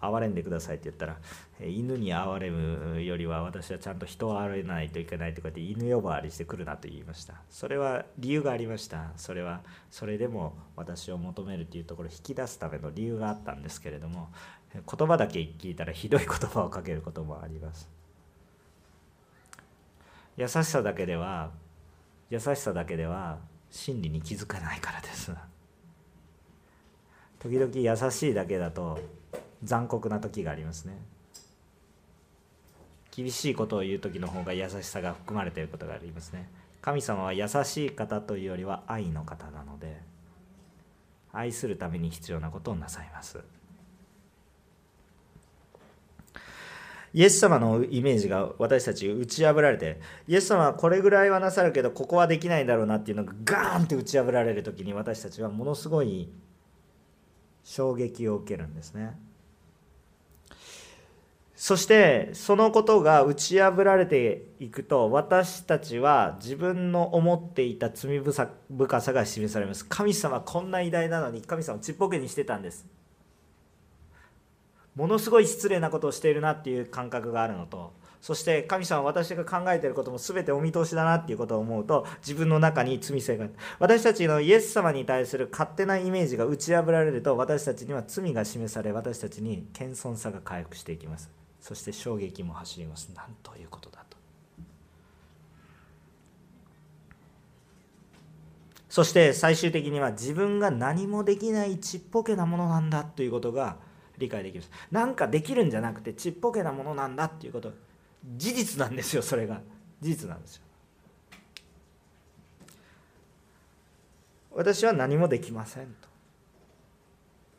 [0.01, 1.17] 哀れんでくださいって言ったら
[1.63, 7.35] 犬に哀れむよりは私はちゃんと人を哀れないといけないとかって犬呼ばわりしてくるなと言いました。
[7.49, 9.11] それは理由がありました。
[9.17, 14.29] それはそれでも私を求めるというところを引き出すための理由があったんですけれども
[14.73, 17.89] 言葉だけ聞いたらひどい言葉をかけることもあります。
[20.37, 21.51] 優しさだけでは
[22.29, 23.39] 優しさだけでは
[23.71, 25.31] 真理に気づかないからです。
[27.39, 28.99] 時々優しいだけだと
[29.63, 30.97] 残酷な時がありますね。
[33.11, 36.47] 厳しいことを言う時の方が優しさが含まれていることがありますね。
[36.81, 40.01] 神様は優しい方というよりは愛の方なので
[41.33, 43.39] 愛するために必要なことをなさいます。
[47.13, 56.29] イエス様のイメージが私たち打ち破られてイエス様はこれぐらいはなさるけどここはできないんだろうなっていうのがガーンって打ち破られる時に私たちはものすごい
[57.63, 59.17] 衝撃を受けるんですね。
[61.55, 69.85] そしてそのことが打ち破られていくと私たちは自分の思っていた罪深さが示されます。
[69.85, 72.87] 神様こんな偉大なのに神様ちっぽけにしてたんです。
[74.99, 83.47] ものすごい失礼なことをしているなっていう感覚があるのとそして神様私が考えていることも全てお見通しだなっていうことを思うと自分の中に罪性が
[83.79, 91.31] 私たちのイエス様に対する勝手なイメージが打ち破られると私たちには罪が示され私たちに謙遜さが回復していきます。
[91.61, 93.09] そして衝撃も走ります。
[93.15, 94.17] なんということだと。
[98.89, 103.77] そして最終的には自分が何もできないちっぽけなものなんだということが
[104.19, 104.63] 理解できる。
[104.91, 107.71] なんかできるんじゃなくてちっぽけなものなんだっていうこと。
[108.37, 109.61] 事実なんですよそれが。
[110.01, 110.63] 事実なんですよ。
[114.51, 116.09] 私は何もできませんと。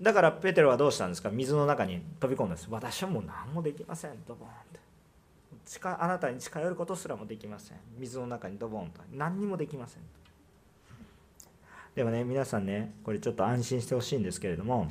[0.03, 1.31] だからペテロはどうしたんですか？
[1.31, 2.68] 水の中に飛び込んだんです。
[2.70, 4.81] 私はもう何もできませんドボンって。
[5.66, 7.77] 近あなたに近寄ることすらもできません。
[7.99, 9.01] 水の中にドボンと。
[9.12, 10.03] 何にもできません
[11.94, 14.88] でもね皆さんねこれちょっと安心してほしいんですけれども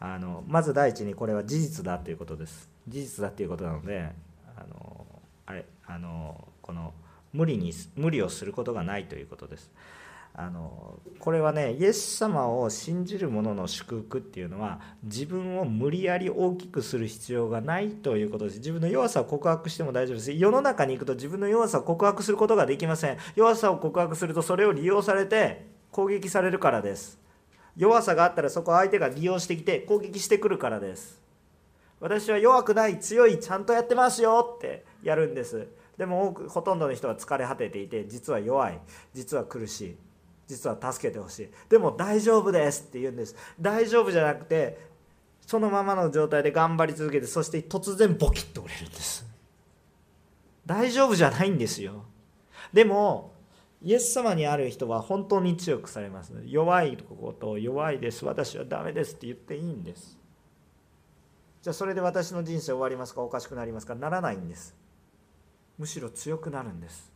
[0.00, 2.68] あのまず第一にこれは事実だということです。
[2.88, 4.10] 事実だということなので
[4.56, 5.06] あの
[5.46, 6.92] あれあのこの
[7.32, 9.70] 無理に無理をすることがないということです。
[10.36, 18.58] あのこれはねイエス様を信じる者の祝福っていうのは自分を無理やり大きくする必要がないということです。
[18.58, 20.32] 自分の弱さを告白しても大丈夫です。
[20.32, 23.18] 世の中に行くと自分の弱さを告白することができません。
[23.36, 27.23] 弱さを告白するとそれを利用されて攻撃されるからです。
[27.76, 31.20] 弱さがあったらそこを相手が利用してきて攻撃してくるからです。
[32.00, 35.66] 私は弱くない強いちゃんとやってますよってやるんです。
[35.96, 38.78] でも多くほとんどの人は疲れ果てていて実は弱い。
[39.12, 39.96] 実は苦しい。
[40.46, 41.48] 実は助けてほしい。
[41.68, 43.34] でも大丈夫ですって言うんです。
[43.60, 44.78] 大丈夫じゃなくて
[45.46, 49.26] そのままの状態で頑張り続けてそして突然ボキッと折れるんです。
[50.66, 52.04] 大丈夫じゃないんですよ。
[52.72, 53.33] でも
[53.84, 60.18] イエス様にある人は本当に強くされます弱いこと弱いです私はダメですって言っていいんです。
[61.60, 64.74] じゃあそれで私の人生終わりますかおかしくなりますかならないんです。
[65.76, 67.12] むしろ強くなるんです。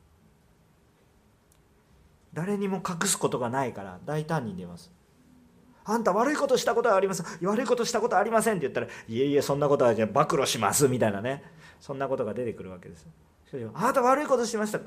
[2.35, 4.93] 誰にも隠すことがないから大胆に出ます。
[5.87, 7.25] あんた悪いことしたことはあります。
[7.43, 11.43] 悪いことしたことありませんって言ったらいえいえそんなことはじゃ暴露しますみたいなね。
[11.81, 13.07] そんなことが出てくるわけです。
[13.73, 14.81] あなた悪いことしました。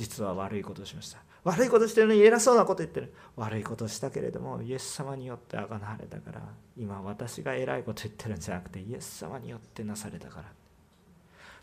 [0.00, 1.18] 実は悪いことをしました。
[1.44, 3.12] 悪いことしてるのに偉そうなこと言ってる。
[3.36, 6.40] 悪いことしたけれどもイエス様によってあがなわれたから
[6.74, 10.44] 今私が偉いこと言ってるんじゃなくてイエス様によってなされたから。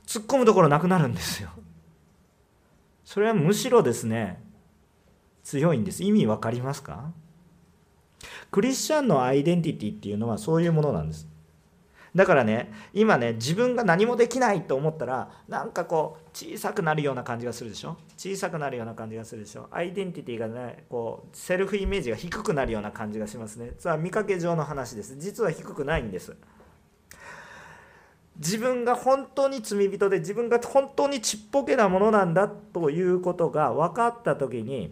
[0.06, 1.50] 突っ込むところなくなるんですよ。
[3.04, 4.39] それはむしろですね
[5.43, 6.04] 強いんです。
[6.04, 7.12] 意味分かりますか？
[8.52, 11.28] クリスチャンのアイデンティティっていうのはそういうものなんです。
[12.17, 17.95] だからね今ね自分が何もできないと思ったらなんかこう小さくなるような感じがするでしょ？
[18.17, 19.67] 小さくなるような感じがするでしょ？
[19.71, 23.73] アイデンティティがねこうセルフイメージが低くなるような感じがしますね。
[23.77, 25.15] それは見かけ上の話です。
[25.17, 26.36] 実は低くないんです。
[28.38, 34.91] 自分が本当に罪人で自分が本当にちっぽけなものなんだということが分かった時に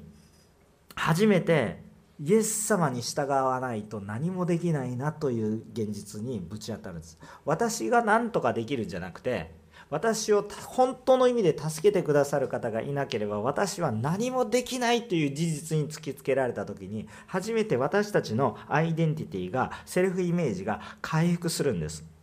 [0.96, 1.85] 初めて
[2.20, 7.20] イエス様に従わないと何もできないなという現実にぶち当たるんです。
[7.44, 9.52] 私が何とかできるんじゃなくて
[9.90, 22.15] 私を本当の意味で助けてくださる方がいなければ私は何もできないという事実に突きつけられた時に初めて私たちのアイデンティティがセルフイメージが回復するんです。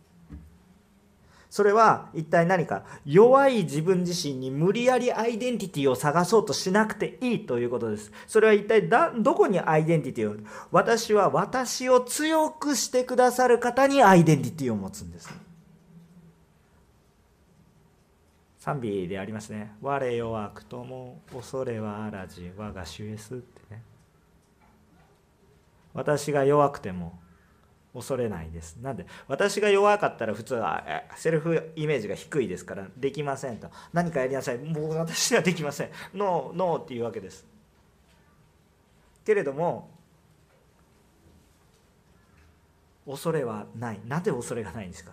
[1.53, 2.83] それは一体何か？
[3.05, 8.11] 弱い自分自身に無理やりアイデンティティを探そうとしなくていいということです。
[8.25, 10.35] それは一体どこにアイデンティティを？
[10.71, 15.31] 私は私を強くしてくださる方にアイデンティティを持つんです。
[18.57, 19.75] 賛美でありますね。
[19.79, 22.51] 我弱くとも恐れはあらじ。
[22.57, 23.83] 我が主エスってね。
[25.93, 27.19] 私が弱くても
[27.93, 28.77] 恐れないです。
[28.77, 30.83] なんで私が弱かったら普通は
[31.15, 33.69] セルフイメージが低いですからできませんと。
[33.93, 34.57] 何かやりなさい。
[34.57, 35.89] もう私にはできません。
[36.13, 37.45] ノーノーっていうわけです。
[39.23, 39.89] けれども
[43.05, 43.99] 恐れはない。
[44.07, 45.11] なぜ恐れがないんですか？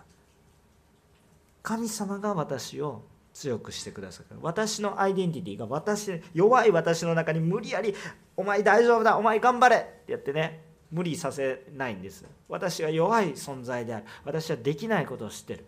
[1.61, 4.37] 神様が私を強くしてくださる。
[4.41, 7.93] 私のアイデンティティが私弱い私の中に無理やり
[8.35, 10.70] 「お前大丈夫だお前頑張れ!」ってやってね。
[10.91, 12.25] 無理させないんです。
[12.49, 14.05] 私は弱い存在である。
[14.25, 15.65] 私はできないことを知ってる。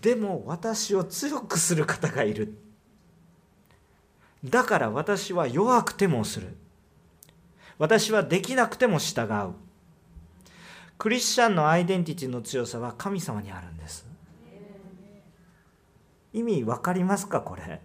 [0.00, 2.56] でも私を強くする方がいる。
[4.44, 6.56] だから私は弱くてもする。
[7.78, 9.54] 私はできなくても従う。
[10.98, 14.06] クリスチャンのアイデンティティの強さは神様にあるんです。
[16.32, 17.80] 意味分かりますかこれ？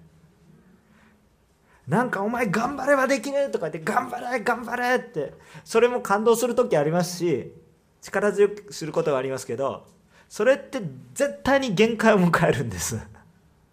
[1.87, 5.33] なんかお前頑張ればできるとか言って頑張れ頑張れって
[5.63, 7.53] それも感動する時ありますし
[8.01, 9.87] 力強くすることはありますけど
[10.27, 10.81] それって
[11.13, 12.99] 絶対に限界を迎えるんです。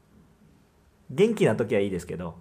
[1.10, 2.36] 元気な時はいいですけど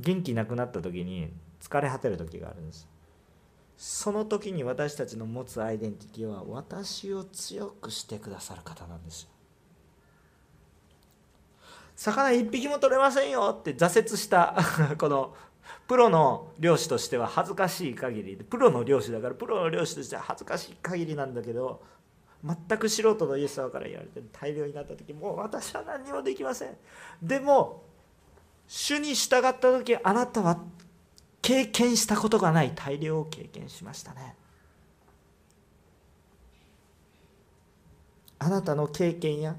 [0.00, 1.30] 元気なくなった時に
[1.60, 2.88] 疲れ果てる時があるんです。
[3.76, 9.31] その時に私たちの持つアイデンティティは私を強くしてくださる方なんです。
[12.10, 14.56] 魚一匹も取れませんよって挫折した
[14.98, 15.36] この
[15.86, 18.36] プロの漁師としては恥ずかしい限り。
[18.36, 21.80] でプロの漁師だからプロの漁師としては恥ずかしい限りなんだけど
[22.44, 26.76] 全く素人のイエス様から言われて大量になった時もう私は何にもできません。
[27.22, 27.84] でも
[28.66, 30.58] 主に従った時あなたは
[31.40, 34.34] 経験したことがない大量を経験しましたね。
[38.40, 39.54] あなたの経験や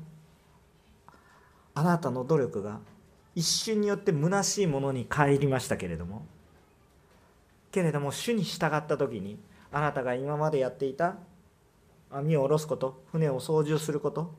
[1.76, 2.80] あなたの努力が
[3.36, 6.26] 一瞬によって虚しいものに帰りましたけれども
[7.71, 9.39] けれども主に従った時に
[9.71, 11.15] あなたが今までやっていた
[12.11, 14.36] 網を下ろすこと船を操縦すること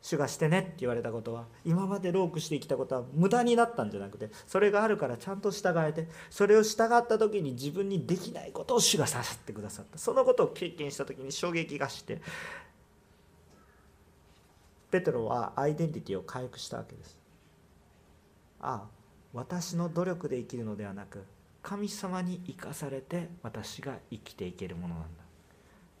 [0.00, 9.96] 主がしてねって言われたことは今までロークしてきたことは無駄になったんじゃなくてそれがあるからちゃんと従えてそれを従った時に自分にできないことを主がさせてくださった。
[9.96, 12.20] そのことを経験した時に衝撃がして
[14.94, 17.18] ペテロはアイデンティティを回復したわけです。
[18.60, 18.82] ああ
[19.32, 21.24] 私の努力で生きるのではなく
[21.64, 25.08] 神様に生かされて私が生きていけるものなんだ。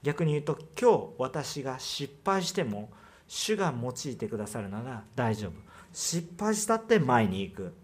[0.04, 2.88] 逆に言うと今日私が失敗しても
[3.26, 5.52] 主が用いてくださるなら大丈夫。
[5.92, 7.74] 失敗したって前に行く。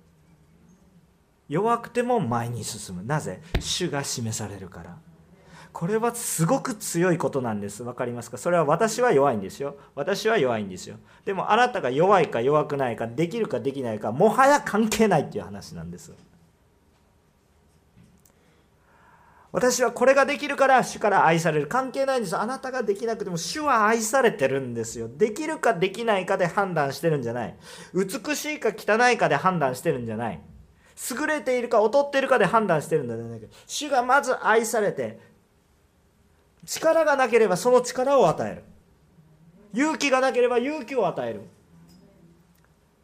[1.48, 3.02] 弱くても前に進む。
[3.02, 3.42] なぜ？
[3.58, 4.96] 主が示されるから。
[5.72, 7.84] これはすごく強いことなんです。
[7.84, 8.36] 分かりますか？
[8.38, 9.76] それは私は弱いんですよ。
[9.94, 10.96] 私は弱いんですよ。
[11.24, 16.12] でもあなたが弱いか弱くないかできるかできないかもはや関係ないっていう話なんです。
[19.52, 21.66] 私はこれができるから主から愛される。
[21.66, 25.08] 関係ないんですあなたができなくても主は愛されてるんですよ。
[25.08, 27.56] できるかできないかで判断してるんじゃない。
[27.94, 30.40] 美しいか汚いかで判断してるんじゃない。
[31.18, 33.40] 優れているか劣っているかで判断してるんじゃない。
[33.66, 35.29] 主がまず愛されて
[36.64, 38.64] 力がなければその力を与える。
[39.72, 41.42] 勇気がなければ勇気を与える。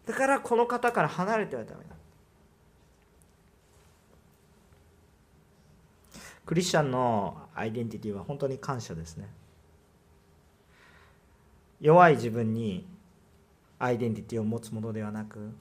[0.07, 1.97] だからこの方から離れてはダメだ。
[6.45, 9.29] クリスチャンのアイデンティティは本当に感謝ですね。
[11.81, 12.87] 弱い自分に
[13.79, 15.53] アイデンティティを持つものではなく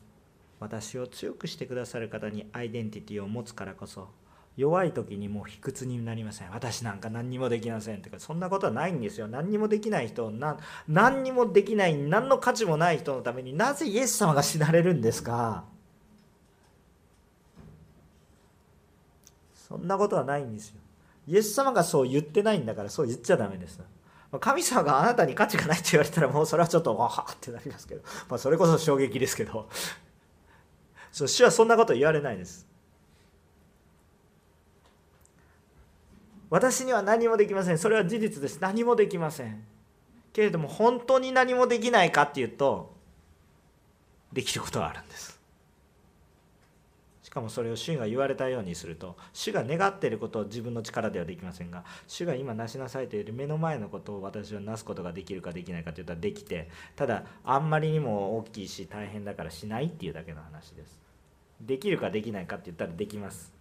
[0.59, 4.07] 私を強くしてくださる方にアイデンティティを持つからこそ
[4.57, 6.51] 弱い時にもう卑屈になりません。
[6.51, 8.19] 私なんか何にもできませんとか。
[8.19, 9.27] そんなことはないんですよ。
[9.27, 15.65] 何にもできない人な何にもできない何の価値もない人のためになぜイエス様が死なれるんですか？
[19.53, 20.75] そんなことはないんですよ。
[21.27, 23.79] イエス様がそう言ってないんだからそう言っちゃダメです。
[24.39, 29.69] 神様があなたに価値がないって言われたらもうそれはちょっとわはってなりますけど、まあ、それこそ衝撃ですけど。
[31.11, 32.67] そう主はそんなこと言われないです。
[36.49, 37.77] 私には何もできません。
[37.77, 38.59] それは事実です。
[38.59, 39.63] 何もできません。
[40.33, 42.93] けれども本当に何もできないかっていうと
[44.33, 45.39] できることはあるんです。
[47.23, 60.99] しかもそれを主が言われたようにすると主が願っていることを自分の力ではできませんが主が今なしなさいという目の前のことを私はなすことができるかできないかといったらできてただあんまりにも大きいし大変だからしないっていうだけの話です。
[61.61, 63.54] できるかできないかって言ったらできます。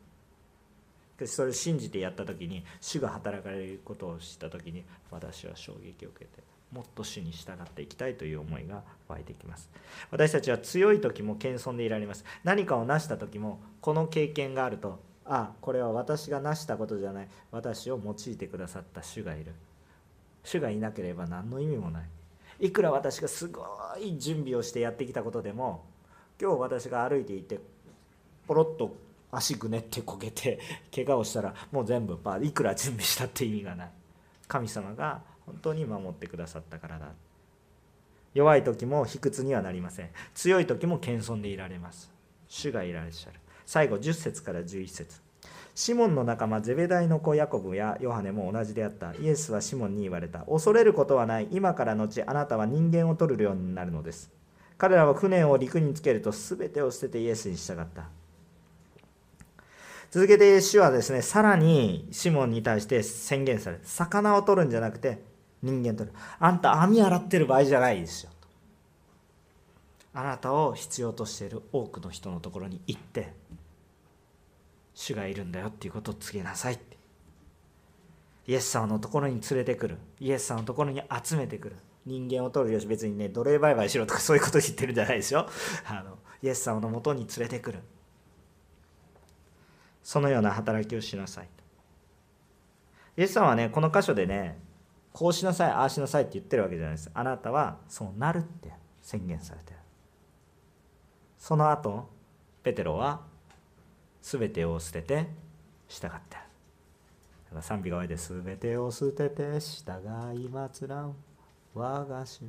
[1.26, 6.42] それを信じてやった時に主が働かれることを知った時に私は衝撃を受けて
[6.72, 9.70] もっと主に従っていきたいという思いが湧いてきます。
[10.10, 12.24] 私たちは強い時も謙遜でいられます。
[12.42, 17.28] 何かを成した時もこの経験があるとああこれは私が成したことじゃない。
[17.52, 19.52] 私を用いてくださった主がいる。
[20.42, 22.04] 主がいなければ何の意味もない。
[22.58, 23.64] いくら私がすご
[24.00, 25.84] い準備をしてやってきたことでも
[26.40, 27.60] 今日私が歩いていて
[28.46, 28.96] ポロッと
[29.36, 30.58] 足ぐねってこけて
[30.94, 33.90] 怪我をしたらもう全部いくら準備したって意味がない。
[34.48, 37.08] 神様が本当に守ってくださったからだ。
[38.34, 40.10] 弱い時も卑屈にはなりません。
[40.34, 42.10] 強い時も謙遜でいられます。
[42.48, 43.40] 主がいらっしゃる。
[43.64, 45.20] 最後10節から11節。
[45.74, 49.12] シモンの仲間ゼベダイの子ヤコブやヨハネも同じであった。
[49.14, 50.40] イエスはシモンに言われた。
[50.40, 51.48] 恐れることはない。
[51.50, 54.30] 今から後あなたは人間を取るようになるのです。
[54.78, 58.08] 彼らは船を陸につけると全てを捨ててイエスに従った。
[60.14, 65.20] 続けて主はですねさらにシモンに対して宣言され魚を取るんじゃなくて
[65.60, 66.14] 人間取る。
[66.38, 68.30] あんた網洗ってる場合じゃないですよ。
[70.12, 73.32] あなたを必要としている多くの人のところに行って
[74.94, 76.96] 主がいるんだよっていうことを告げなさいって。
[78.46, 79.98] イエス様のところに連れてくる。
[80.20, 81.76] イエス様のところに集めてくる。
[82.06, 82.72] 人間を取る。
[82.72, 85.48] よし別にね奴隷売買しろとかそういうこと言ってるんじゃないですよ。
[85.88, 87.80] あのイエス様のもとに連れてくる。
[90.04, 91.48] そのような働きをしなさい。
[93.16, 94.58] イエス様はねこの箇所でね
[95.12, 97.10] こうしなさいああしなさいって言ってるわけじゃないです。
[97.14, 99.78] あなたはそうなるって宣言されてる。
[101.38, 102.08] その後
[102.62, 103.22] ペテロは
[104.20, 105.26] 全てを捨てて
[105.88, 106.16] 従ってだか
[107.54, 109.92] ら賛美が終えて全てを捨てて従
[110.34, 111.14] い祭らん
[111.72, 112.42] 我が主。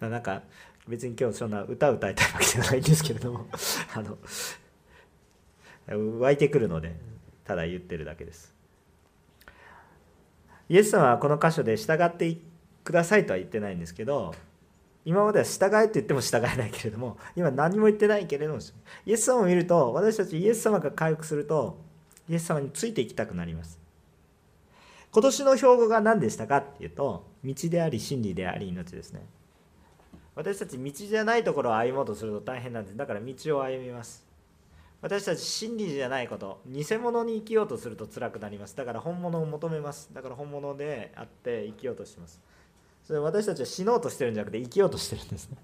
[0.00, 0.42] なんか
[0.86, 3.46] 別に今日そんな歌歌いたいわけじゃないんですけれども。
[3.94, 4.18] あの
[5.86, 6.96] 湧いてくるので
[7.44, 8.54] ただ言ってるだけです。
[10.68, 12.36] イエス様はこの箇所で従って
[12.84, 14.34] くださいとは言ってないんですけど
[15.04, 18.60] 今までは従えって言っても従えないけれども今何も言ってないけれども
[19.04, 21.78] イエス様を見ると私たちイエス様が回復すると
[22.28, 23.78] イエス様についていきたくなります。
[25.12, 29.26] 今年の標語が何でしたかっていうと道であり真理であり命ですね。
[30.34, 32.96] 私たち道じゃないところを歩もうとすると大変なんです。
[32.96, 34.31] だから道を歩みます。
[35.02, 38.76] 私たち真理じゃないこと偽物に生きようとすると辛くなります。
[38.76, 40.08] だから本物を求めます。
[40.12, 42.40] だから本物であって生きようとします。
[43.02, 45.56] それ私たちは死のうとしてるんじゃなくて生きようとしてるんですね。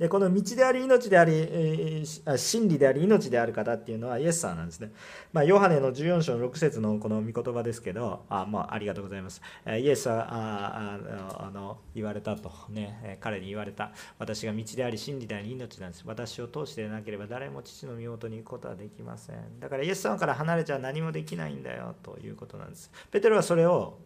[0.00, 2.06] でこの道であり命であり、
[2.38, 4.92] 真理であり命である方っていうのはイエス様なんですね。
[5.30, 9.42] まあ、ヨハネの14章の6節のこの御言葉ですけど、あ,、まあ、ありがとうございます。
[9.66, 10.98] イエスはあ
[11.38, 13.92] あの言われたと、ね、彼に言われた。
[14.18, 16.04] 私が道であり真理であり命なんです。
[16.06, 19.60] 私を通してなければ誰も父の身元に行くことはできません。
[19.60, 22.90] だからイエス様から離れちゃ何もできないんだよということなんです。
[23.10, 23.98] ペテロはそれを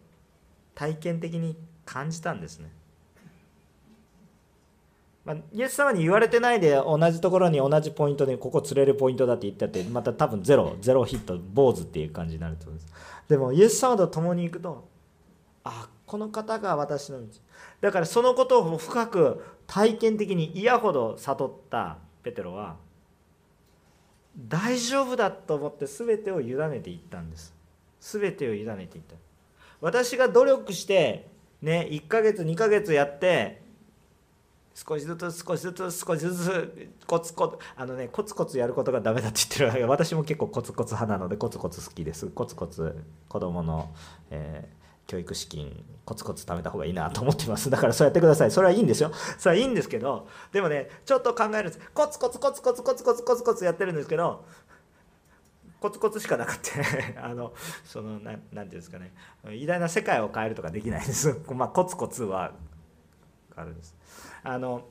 [0.73, 2.69] 体験的に感じたんですね。
[5.25, 12.93] まあ、イエス様に言われてないで同じところに同じポイントでここ釣れるポイントだって言ったってまた多分ゼロゼロヒット坊主っていう感じになると思うんです。
[13.27, 14.87] でもイエス様と共に行くと
[15.63, 17.27] あこの方が私の道。
[17.81, 22.75] だからそのことを深く体験的に嫌ほど悟ったペテロは
[24.37, 27.55] 大丈夫だと思って全てを委ねていったんです。
[27.99, 29.15] 全てを委ねていった。
[29.81, 31.27] 私が努力して
[31.63, 33.64] ね1ヶ月2ヶ月やって
[34.75, 42.93] 少しずつ少しずつ少しずつコツコツあのねコツコツやることがダメだって言ってる私も結構コツコツ派なのでコツコツ好きですコツコツ
[43.29, 43.89] 子供の、
[44.31, 54.43] えー、教育資金コツコツ貯めた方がいいなと思ってますだからそうやってくださいそれはいいんですよそれはいいんですけどでもねちょっと考えるんですコツコツコツコツコツコツコツコツやってるんですけど
[55.79, 56.71] コツコツしかなくて
[57.21, 57.53] あの
[57.85, 59.13] そのななんていうんですかね
[59.51, 62.51] 偉大な世界を変えるとかできないですまあコツコツは
[63.55, 63.95] あるんです
[64.45, 64.85] あの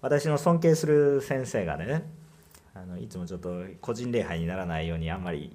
[0.00, 2.04] 私の尊敬する先生がね
[2.74, 5.54] あのいつもちょっと個人礼拝にならないようにあんまり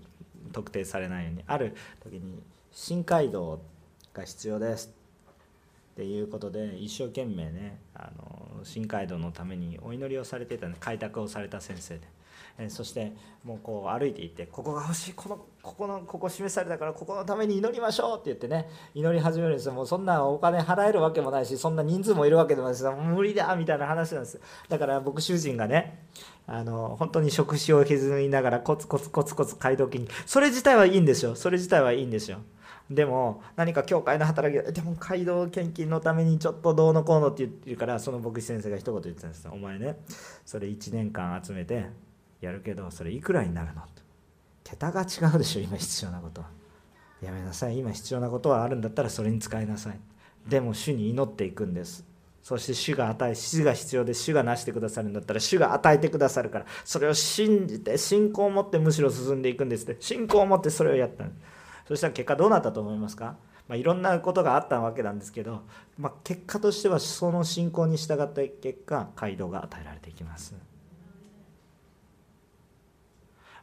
[0.53, 3.59] 特定されないようにある時に「新街道
[4.13, 4.93] が必要です」
[5.93, 12.07] っていうことで一生懸命ねあの新街道のためにお祈りをされていた開拓をされた先生で。
[12.57, 19.67] えそしてもうこう歩いていってここが欲しいこのここのここ示されたからここのために祈りましょうって言ってね祈り始めるんです。
[19.67, 24.39] よもうそんなお金払えるわけもないしそんな人数もいるわけでもないし無理だみたいな話なんです。
[24.69, 26.05] だから牧師人がね
[26.47, 31.35] あの本当に食事を削りながらコツコツコツコツ街道金それ自体はいいんですよ。
[31.35, 32.39] それ自体はいいんですよ。
[32.91, 39.97] でも何か教会の働きでも街道献金のためにちょっとどうのこうのって言ってるからその牧師先生が一言言ってたんですお前ね
[40.45, 41.85] それ1年間集めて
[42.41, 43.81] やるけどそれいくらになるの？
[43.81, 43.87] と。
[44.63, 46.47] 桁が違うでしょ今必要なことは。
[47.21, 47.77] やめなさい。
[47.77, 49.99] 今必要なことはあるんだったらそれに使いなさい。
[50.49, 52.03] でも主に祈っていくんです。
[52.41, 59.97] そして主が与え主が必要で主がなしてくださるんだったら主が与えてくださるからそれを信じて信仰を持ってむしろ進んでいくんですって。
[59.99, 61.25] 信仰を持ってそれをやった
[61.87, 63.35] そしたら結果どうなったと思いますか？
[63.67, 65.61] まあ、いろんなことがあったわけなんですけど、
[65.99, 70.55] まあ、結果としてはその信仰に従った結果街道が与えられていきます。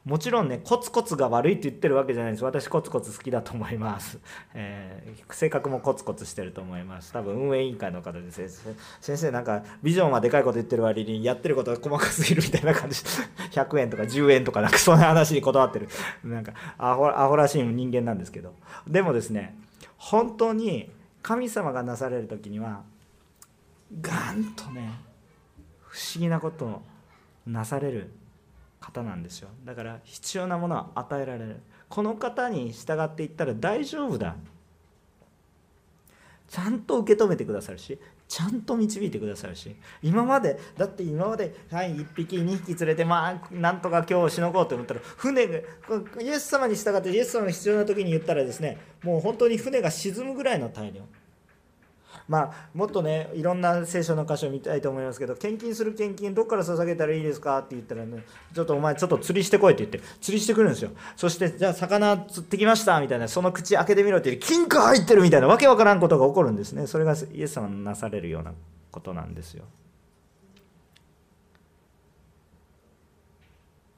[0.05, 2.45] もちろんねコツコツが悪いって言ってるわけじゃないです。
[2.45, 4.19] 私コツコツ好きだと思います、
[4.55, 7.13] えー、性格もコツコツしてると思います。
[7.13, 13.03] 多分運営委員会の方で先生先生なんかビジョンはでかいこと言ってる割にやってることが細かすぎるみたいな感じ。
[13.53, 15.89] 100円とか10円とかなんかそんな話に断ってる。
[16.25, 18.55] なんかアホアホらしい人間なんですけど。
[18.87, 19.57] でもですね
[19.97, 20.91] 本当に
[21.23, 22.83] 神様がなされる時には
[24.01, 25.01] ガンとね
[25.89, 26.83] 不思議なことを
[27.47, 28.11] なされる
[28.93, 29.49] 方なんですよ。
[29.65, 31.61] だから必要なものは与えられる。
[31.89, 34.37] この方に従っていったら大丈夫だ。
[36.49, 39.77] ちゃんと受け止めてくださるしちゃんと導いてくださるし。
[40.03, 45.59] 今までだって今まで、はい、1匹2匹連れてまあなんとか今日しのごうと思ったら船が
[46.21, 51.03] イエス様に従ってイエス様が必要な時に言ったらですねもう本当に船が沈むぐらいの大量。
[52.29, 58.23] まあ、もっとねいろんな聖書の箇所を見たいと思いますけど献金する献金どっから捧げたらいいですかって言ったらね
[58.55, 60.91] ちょっとお前ちょっと釣りしてこいって言って釣りしてくるんですよ。
[61.17, 66.87] そしてじゃあ魚釣ってきましたみたいなその口開けてみろって言って金貨入ってるみたいなわけわからんことが起こるんですね。
[66.87, 68.53] それがイエス様のなされるような
[68.91, 69.65] ことなんですよ。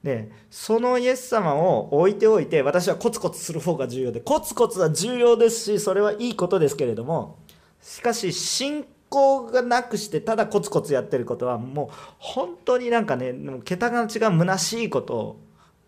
[0.03, 7.37] でそのイエス様を置いておいて私はコツコツする方が重要でコツコツは重要ですしそれはいいことですけれども
[7.81, 13.33] しかし信仰がなくしてただコツコツやってることはもう本当になんかね
[13.65, 15.39] 桁が違う虚しいことを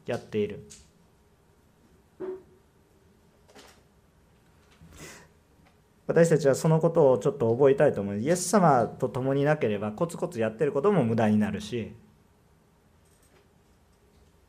[0.06, 0.68] やっている。
[6.06, 8.28] 私たちはそのことをちょっと覚えたいと思います。
[8.28, 11.94] イエス様と共になければコツコツやってることも無駄になるし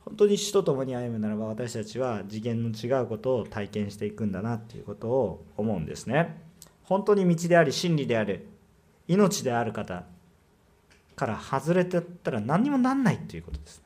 [0.05, 6.44] 本当に死と共に歩むならば私たちは次元の違うことを体験していくんだなっていうことを思うんですね。
[6.85, 8.47] 本当に道であり真理である
[9.09, 10.05] 命である方
[11.17, 13.85] から外れてったら何にもなんないということですね。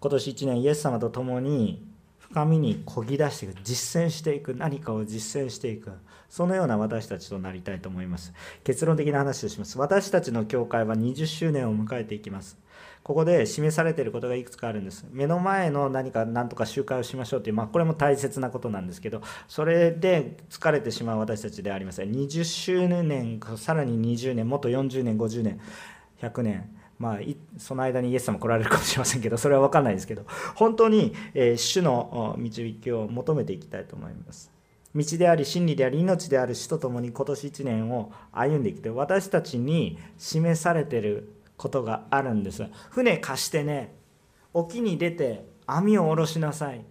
[0.00, 1.86] 今年1年イエス様と共に
[2.18, 5.92] 深みにこぎ出していく実践していく何かを実践していく
[6.28, 8.32] そのような私たちとなりたいと思います。
[8.62, 9.78] 結論的な話をします。
[9.78, 12.56] 私たちの教会は20周年を迎えていきます。
[13.02, 15.06] ここで示されていることがいくつかあるんです。
[15.10, 22.12] 目の前の何か何とか集会をしましょうという、まあ、これも大切なことなんですけどそれで疲れてしまう私たちではありません。
[22.12, 25.60] 20周年さらに20年もっと40年50年
[26.20, 26.76] 100年。
[26.98, 27.18] まあ、
[27.56, 34.52] その間にイエス様来られるかもしれませんけどそれは分かんないですけど本当に、え主の導きを求めていきたいと思います。
[34.94, 42.66] 道であり真理であり命である死とともに今年1年を歩んでいきて私たちに示されていることがあるんです。
[42.88, 43.94] 船貸してね
[44.54, 46.82] 沖に出て網を下ろしなさい。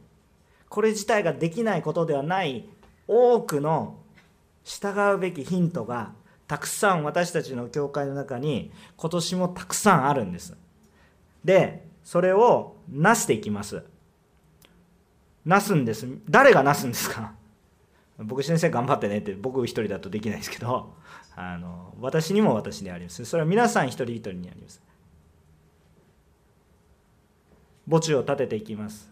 [0.70, 2.70] これ自体ができないことではない
[3.08, 3.98] 多くの
[4.64, 6.12] 従うべきヒントが
[6.48, 10.56] たくさん私たちの教会の中に今年もたくさんあるんです。
[11.44, 13.84] でそれをなしていきます。
[15.46, 16.08] なすんです。
[16.30, 17.34] 誰がなすんですか？
[18.20, 20.94] 僕先生頑張ってねって僕一人だとできないですけど
[21.36, 23.24] あの私にも私であります。
[23.26, 24.82] それは皆さん一人一人にあります。
[27.90, 29.10] 墓地を建てていきます。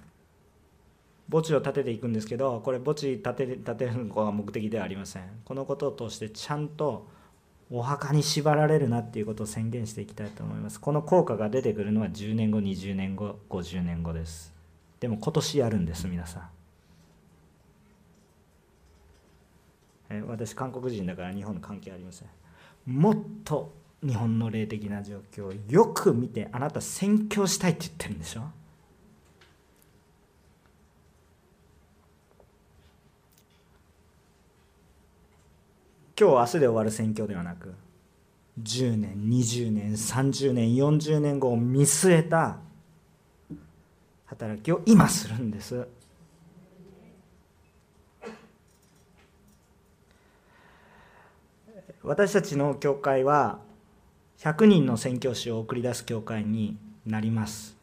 [1.31, 5.23] 墓地を建てていくんですけどこれ墓地建て建てるのが目的ではありません。
[5.45, 7.07] このことを通してちゃんと
[7.69, 10.79] お墓に縛られるなっていうことを宣言していきたいと思います。
[10.79, 14.53] この効果が出てくるのは10年後20年後50年後です。
[14.99, 16.56] でも今年やるんです皆さん。
[20.27, 22.27] 私韓国人だから日本の関係ありません。
[22.85, 28.41] もっと日本の霊的な状況をよく見てあなた宣教したいって言ってるんでしょ？
[36.19, 37.75] 今日明日で終わる宣教ではなく
[38.63, 42.57] 10年20年30年40年後を見据えた
[44.25, 45.87] 働きを今するんです。
[52.07, 53.59] 私たちの教会は
[54.39, 57.75] 100人の宣教師を送り出す教会になります。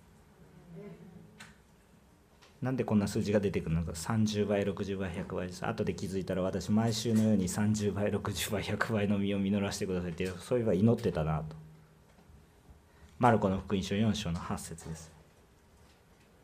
[2.62, 3.92] なんでこんな数字が出てくるのか。
[3.92, 5.66] 30倍60倍100倍です。
[5.66, 11.54] 後で気づいたら私毎週のように30倍60倍100倍の実を実らせてくださいってそういえば祈ってたなと。
[13.18, 15.12] マルコの福音書4章の8節です。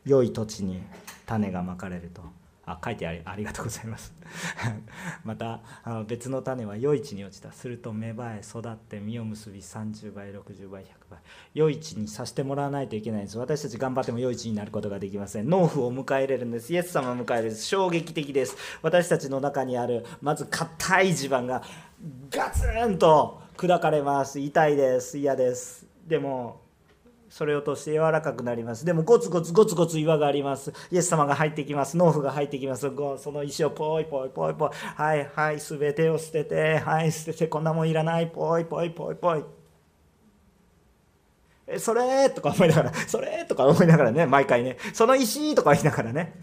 [0.05, 0.83] 良い土地に
[1.25, 2.21] 種がまかれると。
[2.65, 4.13] あ書いてありありがとうございます。
[5.25, 7.51] またあの別の種は余市に落ちた。
[7.51, 11.19] すると芽生え育って実を結び30倍60倍100倍。
[11.55, 13.37] 余市にさせてもらわないといけないんです。
[13.39, 15.49] 私たち頑張っても余市になることができません。
[15.49, 16.71] 農夫を迎え入れるんです。
[16.71, 18.55] イエス様を迎え入れる衝撃的です。
[18.81, 21.63] 私たちの中にあるまず硬い地盤が
[22.29, 24.39] ガツンと砕かれます。
[24.39, 25.17] 痛いです。
[25.17, 25.87] 嫌です。
[26.07, 26.60] でも
[27.31, 28.83] それを通して柔らかくなります。
[28.83, 30.73] でもゴツゴツゴツゴツ岩があります。
[30.91, 31.95] イエス様が入ってきます。
[31.95, 32.91] 農夫が入ってきます。
[33.19, 34.69] その石をポイポイポイポイ。
[34.73, 36.79] はいはい全てを捨てて。
[36.79, 37.47] はい捨てて。
[37.47, 38.27] こんなもんいらない。
[38.27, 39.43] ポイポイポイポイ。
[41.67, 42.93] えそれとか思いながら。
[42.93, 44.25] それとか思いながらね。
[44.25, 44.75] 毎回ね。
[44.93, 46.33] その石とか言いながらね。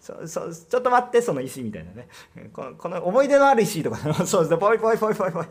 [0.00, 2.08] そそちょっと待ってその石みたいなね。
[2.54, 3.98] このこの思い出のある石とか。
[4.24, 4.56] そうですね。
[4.56, 5.44] ポイポイポイポイポイ。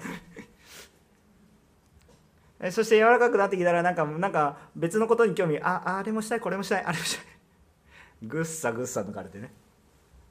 [2.71, 7.25] そして柔らかくなってきたらなんかなんか別のことに興味ああれもしたいこれもしたいあれもしたい。
[8.23, 9.51] ぐっさぐっさ抜かれてね。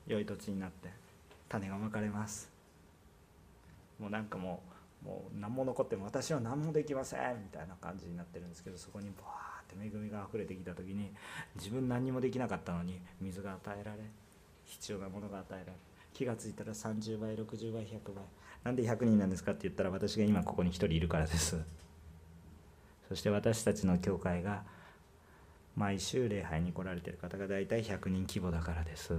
[0.06, 0.90] 良い土地になって
[1.48, 2.50] 種がまかれます。
[3.98, 4.62] もうなんかも
[5.04, 11.12] うもう何も残っても私は何もできませんみたいな感じになってるんですけどそこにバーって恵みが溢れてきた時に
[11.54, 13.98] 自分何にもできなかったのに水が与えられ
[14.64, 15.72] 必要なものが与えられ
[16.12, 18.24] 気が付いたら30倍60倍100倍。
[18.64, 21.56] なんで100人なんですかって言ったら私が今ここに1人いるからです。
[23.08, 24.62] そして私たちの教会が
[25.76, 29.14] 毎週礼拝に来られている方が大体100人規模だからです。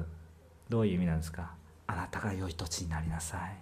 [0.69, 1.53] どういう意味なんですか？
[1.85, 3.57] あなたが良い土地になりなさい。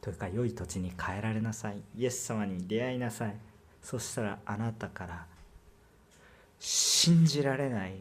[0.00, 1.80] というか良い土地に変えられなさい。
[1.96, 3.36] イエス様に出会いなさい。
[3.80, 5.26] そしたらあなたから
[6.58, 7.94] 信じられない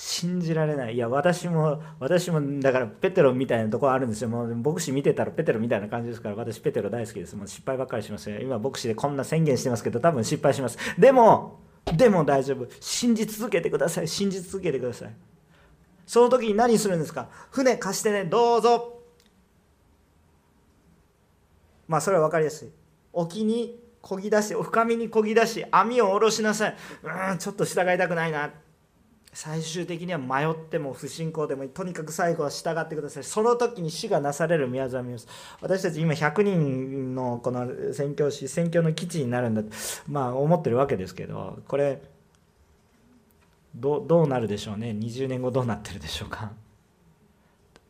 [0.00, 0.94] 信じられない。
[0.94, 4.28] いや私も私もだからペテロみたいなところあるんですよ。
[4.28, 7.34] もう牧師見てたらペテロみたいな感じですから私ペテロ大好きです。
[7.34, 8.38] もう失敗ばっかりしますよ。
[8.40, 10.78] 今牧師でこんな宣言してますけど多分失敗します。
[11.00, 11.58] でも
[11.96, 12.68] でも大丈夫。
[12.78, 14.06] 信じ続けてください。
[14.06, 15.14] 信じ続けてください。
[16.06, 17.28] その時に何するんですか？
[17.50, 18.24] 船貸してね。
[18.24, 19.00] どうぞ。
[21.88, 22.68] まあそれは分かりやすい。
[23.12, 26.76] 沖にこぎ出して深みにこぎ出し網を下ろしなさい。
[27.02, 28.52] うんちょっと従いたくないな。
[29.32, 33.24] 最終的には迷っても不信仰でもとにかく最後は従ってください。
[33.24, 35.28] その時に死がなされる宮沢美です
[35.60, 39.62] 私たち今100人のこの宣教師宣教の基地になるんだ
[40.06, 42.00] まあ思ってるわけですけどこれ
[43.74, 44.90] どどうなるでしょうね。
[44.90, 46.52] 20年後どうなってるでしょうか。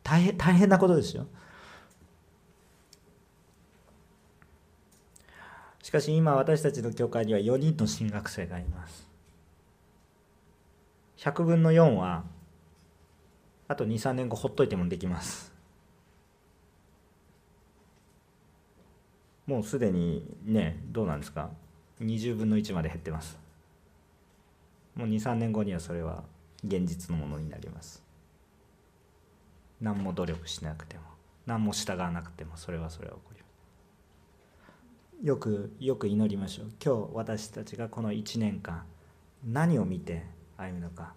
[0.03, 1.25] 大変大変なことですよ。
[5.81, 9.08] しかし今私たちの教会には4人の進学生がいます。
[11.19, 12.23] 100分の4は
[13.67, 15.53] あと23年後ほっといてもできます。
[19.45, 21.49] もうすでにねどうなんですか
[21.99, 23.37] ？20分の1まで減ってます。
[24.95, 26.23] もう23年後にはそれは
[26.63, 28.01] 現実のものになります。
[29.81, 31.03] 何も努力しなくても
[31.45, 33.45] 何も従わなくてもそれはそれは起こりま
[35.21, 35.25] す。
[35.25, 36.71] よくよく祈りましょう。
[36.81, 38.85] 今日私たちがこの1年間
[39.45, 41.13] 何を見て歩むのか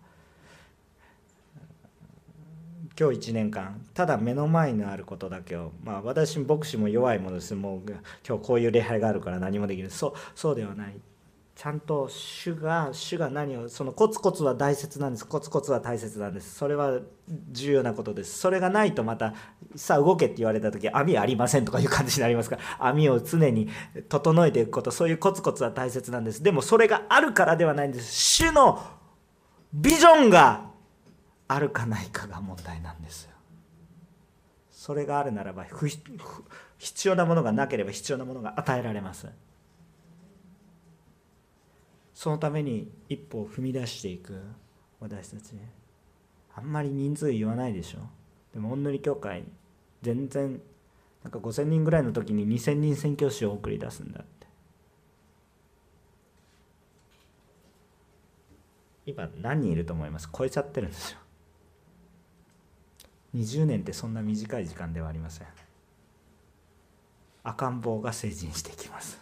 [2.99, 7.55] 今日1年間ただ目の前にあることだけをまあ私牧師も弱いものです。
[7.55, 7.80] もう
[8.26, 11.01] 今日こういう礼拝があるから何もできるそうそうではない。
[11.55, 15.26] ちゃんと主が主が何をそのコツコツは大切なんです。
[15.26, 16.55] コツコツは大切なんです。
[16.55, 17.01] それは
[17.51, 18.38] 重要なことです。
[18.38, 19.34] それがないとまた
[19.74, 22.62] さあ動けって言われた時網ありませんとかいう感じになりますから。
[22.86, 23.68] 網を常に
[24.09, 24.90] 整えていくこと。
[24.90, 26.43] そういうコツコツは大切なんです。
[26.43, 28.12] でもそれがあるからではないんです。
[28.12, 28.82] 主の
[29.72, 30.70] ビジョンが
[31.48, 33.30] あるかないかが問題なんですよ。
[34.70, 35.64] それがあるならば
[36.78, 39.28] 必要なものがなければ必要なものが与えられます。
[42.14, 44.40] そのために一歩を踏み出していく。
[45.00, 45.54] 私たち
[46.54, 47.98] あんまり人数言わないでしょ。
[48.52, 49.44] でもおんぬり教会
[50.02, 50.60] 全然
[51.24, 54.46] なんか5000人ぐらいの時に2000人宣教師を送り出すんだって
[59.05, 60.28] 今何人いると思います？
[60.36, 61.18] 超えちゃってるんですよ。
[63.34, 65.46] 20年ってそんな短い時間ではありません。
[67.44, 69.20] 赤ん坊が成人していきます。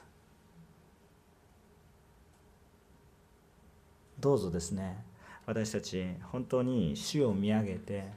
[4.18, 5.02] どうぞですね。
[5.46, 8.08] 私たち本当に主を見上げて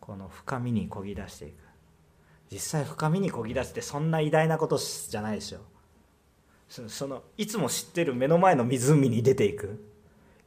[0.00, 1.54] この深みにこぎ出していく。
[2.50, 5.60] 実際深みにこぎ出してそんな偉大なことじゃないですよ。
[6.68, 9.91] そのいつも知ってる目の前の湖に出ていく。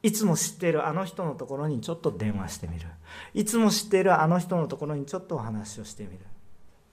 [0.06, 2.86] いつも知っているあの人のところにちょっと電話してみる。
[3.34, 6.20] いつも知っているあの人のところにちょっとお話をしてみる。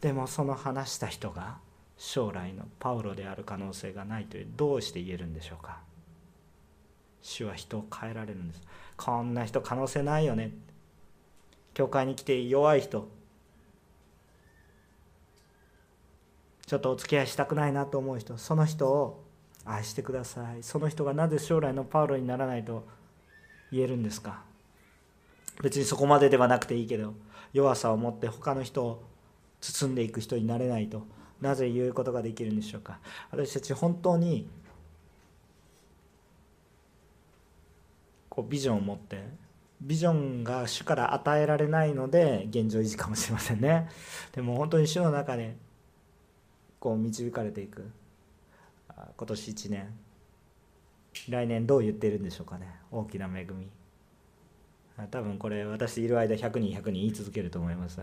[0.01, 1.59] でもその話した人が
[1.95, 5.78] 将来のパウロである可能性がないというどうして言えるんでしょうか。
[7.22, 8.61] 主は人を変えられるんです。
[8.97, 10.51] こんな人可能性ないよね。
[11.76, 13.07] 教会に来て弱い人。
[16.66, 18.36] ちょっとお付き合いしたくないなと思う人。
[18.39, 19.24] その人を
[19.66, 20.64] 愛してください。
[20.64, 23.02] その人がなぜ将来のパウロにならないと
[23.74, 24.41] 言えるんですか？
[25.61, 27.13] 別にそこまでではなくていいけど
[27.51, 29.03] 弱さを持って他の人を
[29.61, 31.05] 包んでいく人になれないと
[31.41, 32.99] なぜ言うことができるんでしょうか？
[33.32, 34.47] 私たち本当に
[38.30, 39.24] こうビジョンを持って
[39.82, 43.89] ビジョンが主から与えられないので現状維持かもしれませんね。
[44.32, 45.55] でも本当に主の中で
[46.80, 47.89] こう導かれていく
[49.17, 49.93] 今年1年
[51.30, 52.68] 来年どう言ってるんでしょうかね。
[52.91, 53.70] 大きな恵み。
[55.09, 57.99] 多分これ私いる間100人100人言い続けると思います。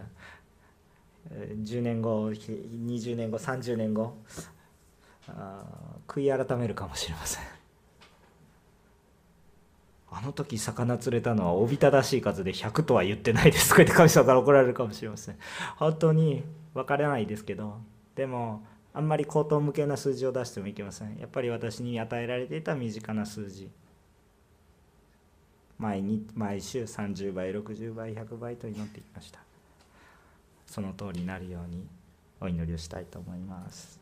[1.31, 4.15] 10年後20年後30年後
[6.09, 7.43] 悔い改めるかもしれません。
[10.13, 13.69] あの時魚釣れたのはおびただしい数で100とは言ってないです。
[13.69, 15.37] とか言って神様から怒られるかもしれません。
[15.77, 16.43] 本当に
[16.75, 17.79] 分からないですけど
[18.17, 21.16] でもあんまり口頭無形な数字を出してもいけません。
[21.18, 23.70] やっぱり私に与えられていた身近な数字。
[25.78, 29.41] 毎日毎週30倍60倍100倍と祈ってきました。
[30.66, 31.86] その通りになるように
[32.41, 33.99] お祈りをしたいと思います。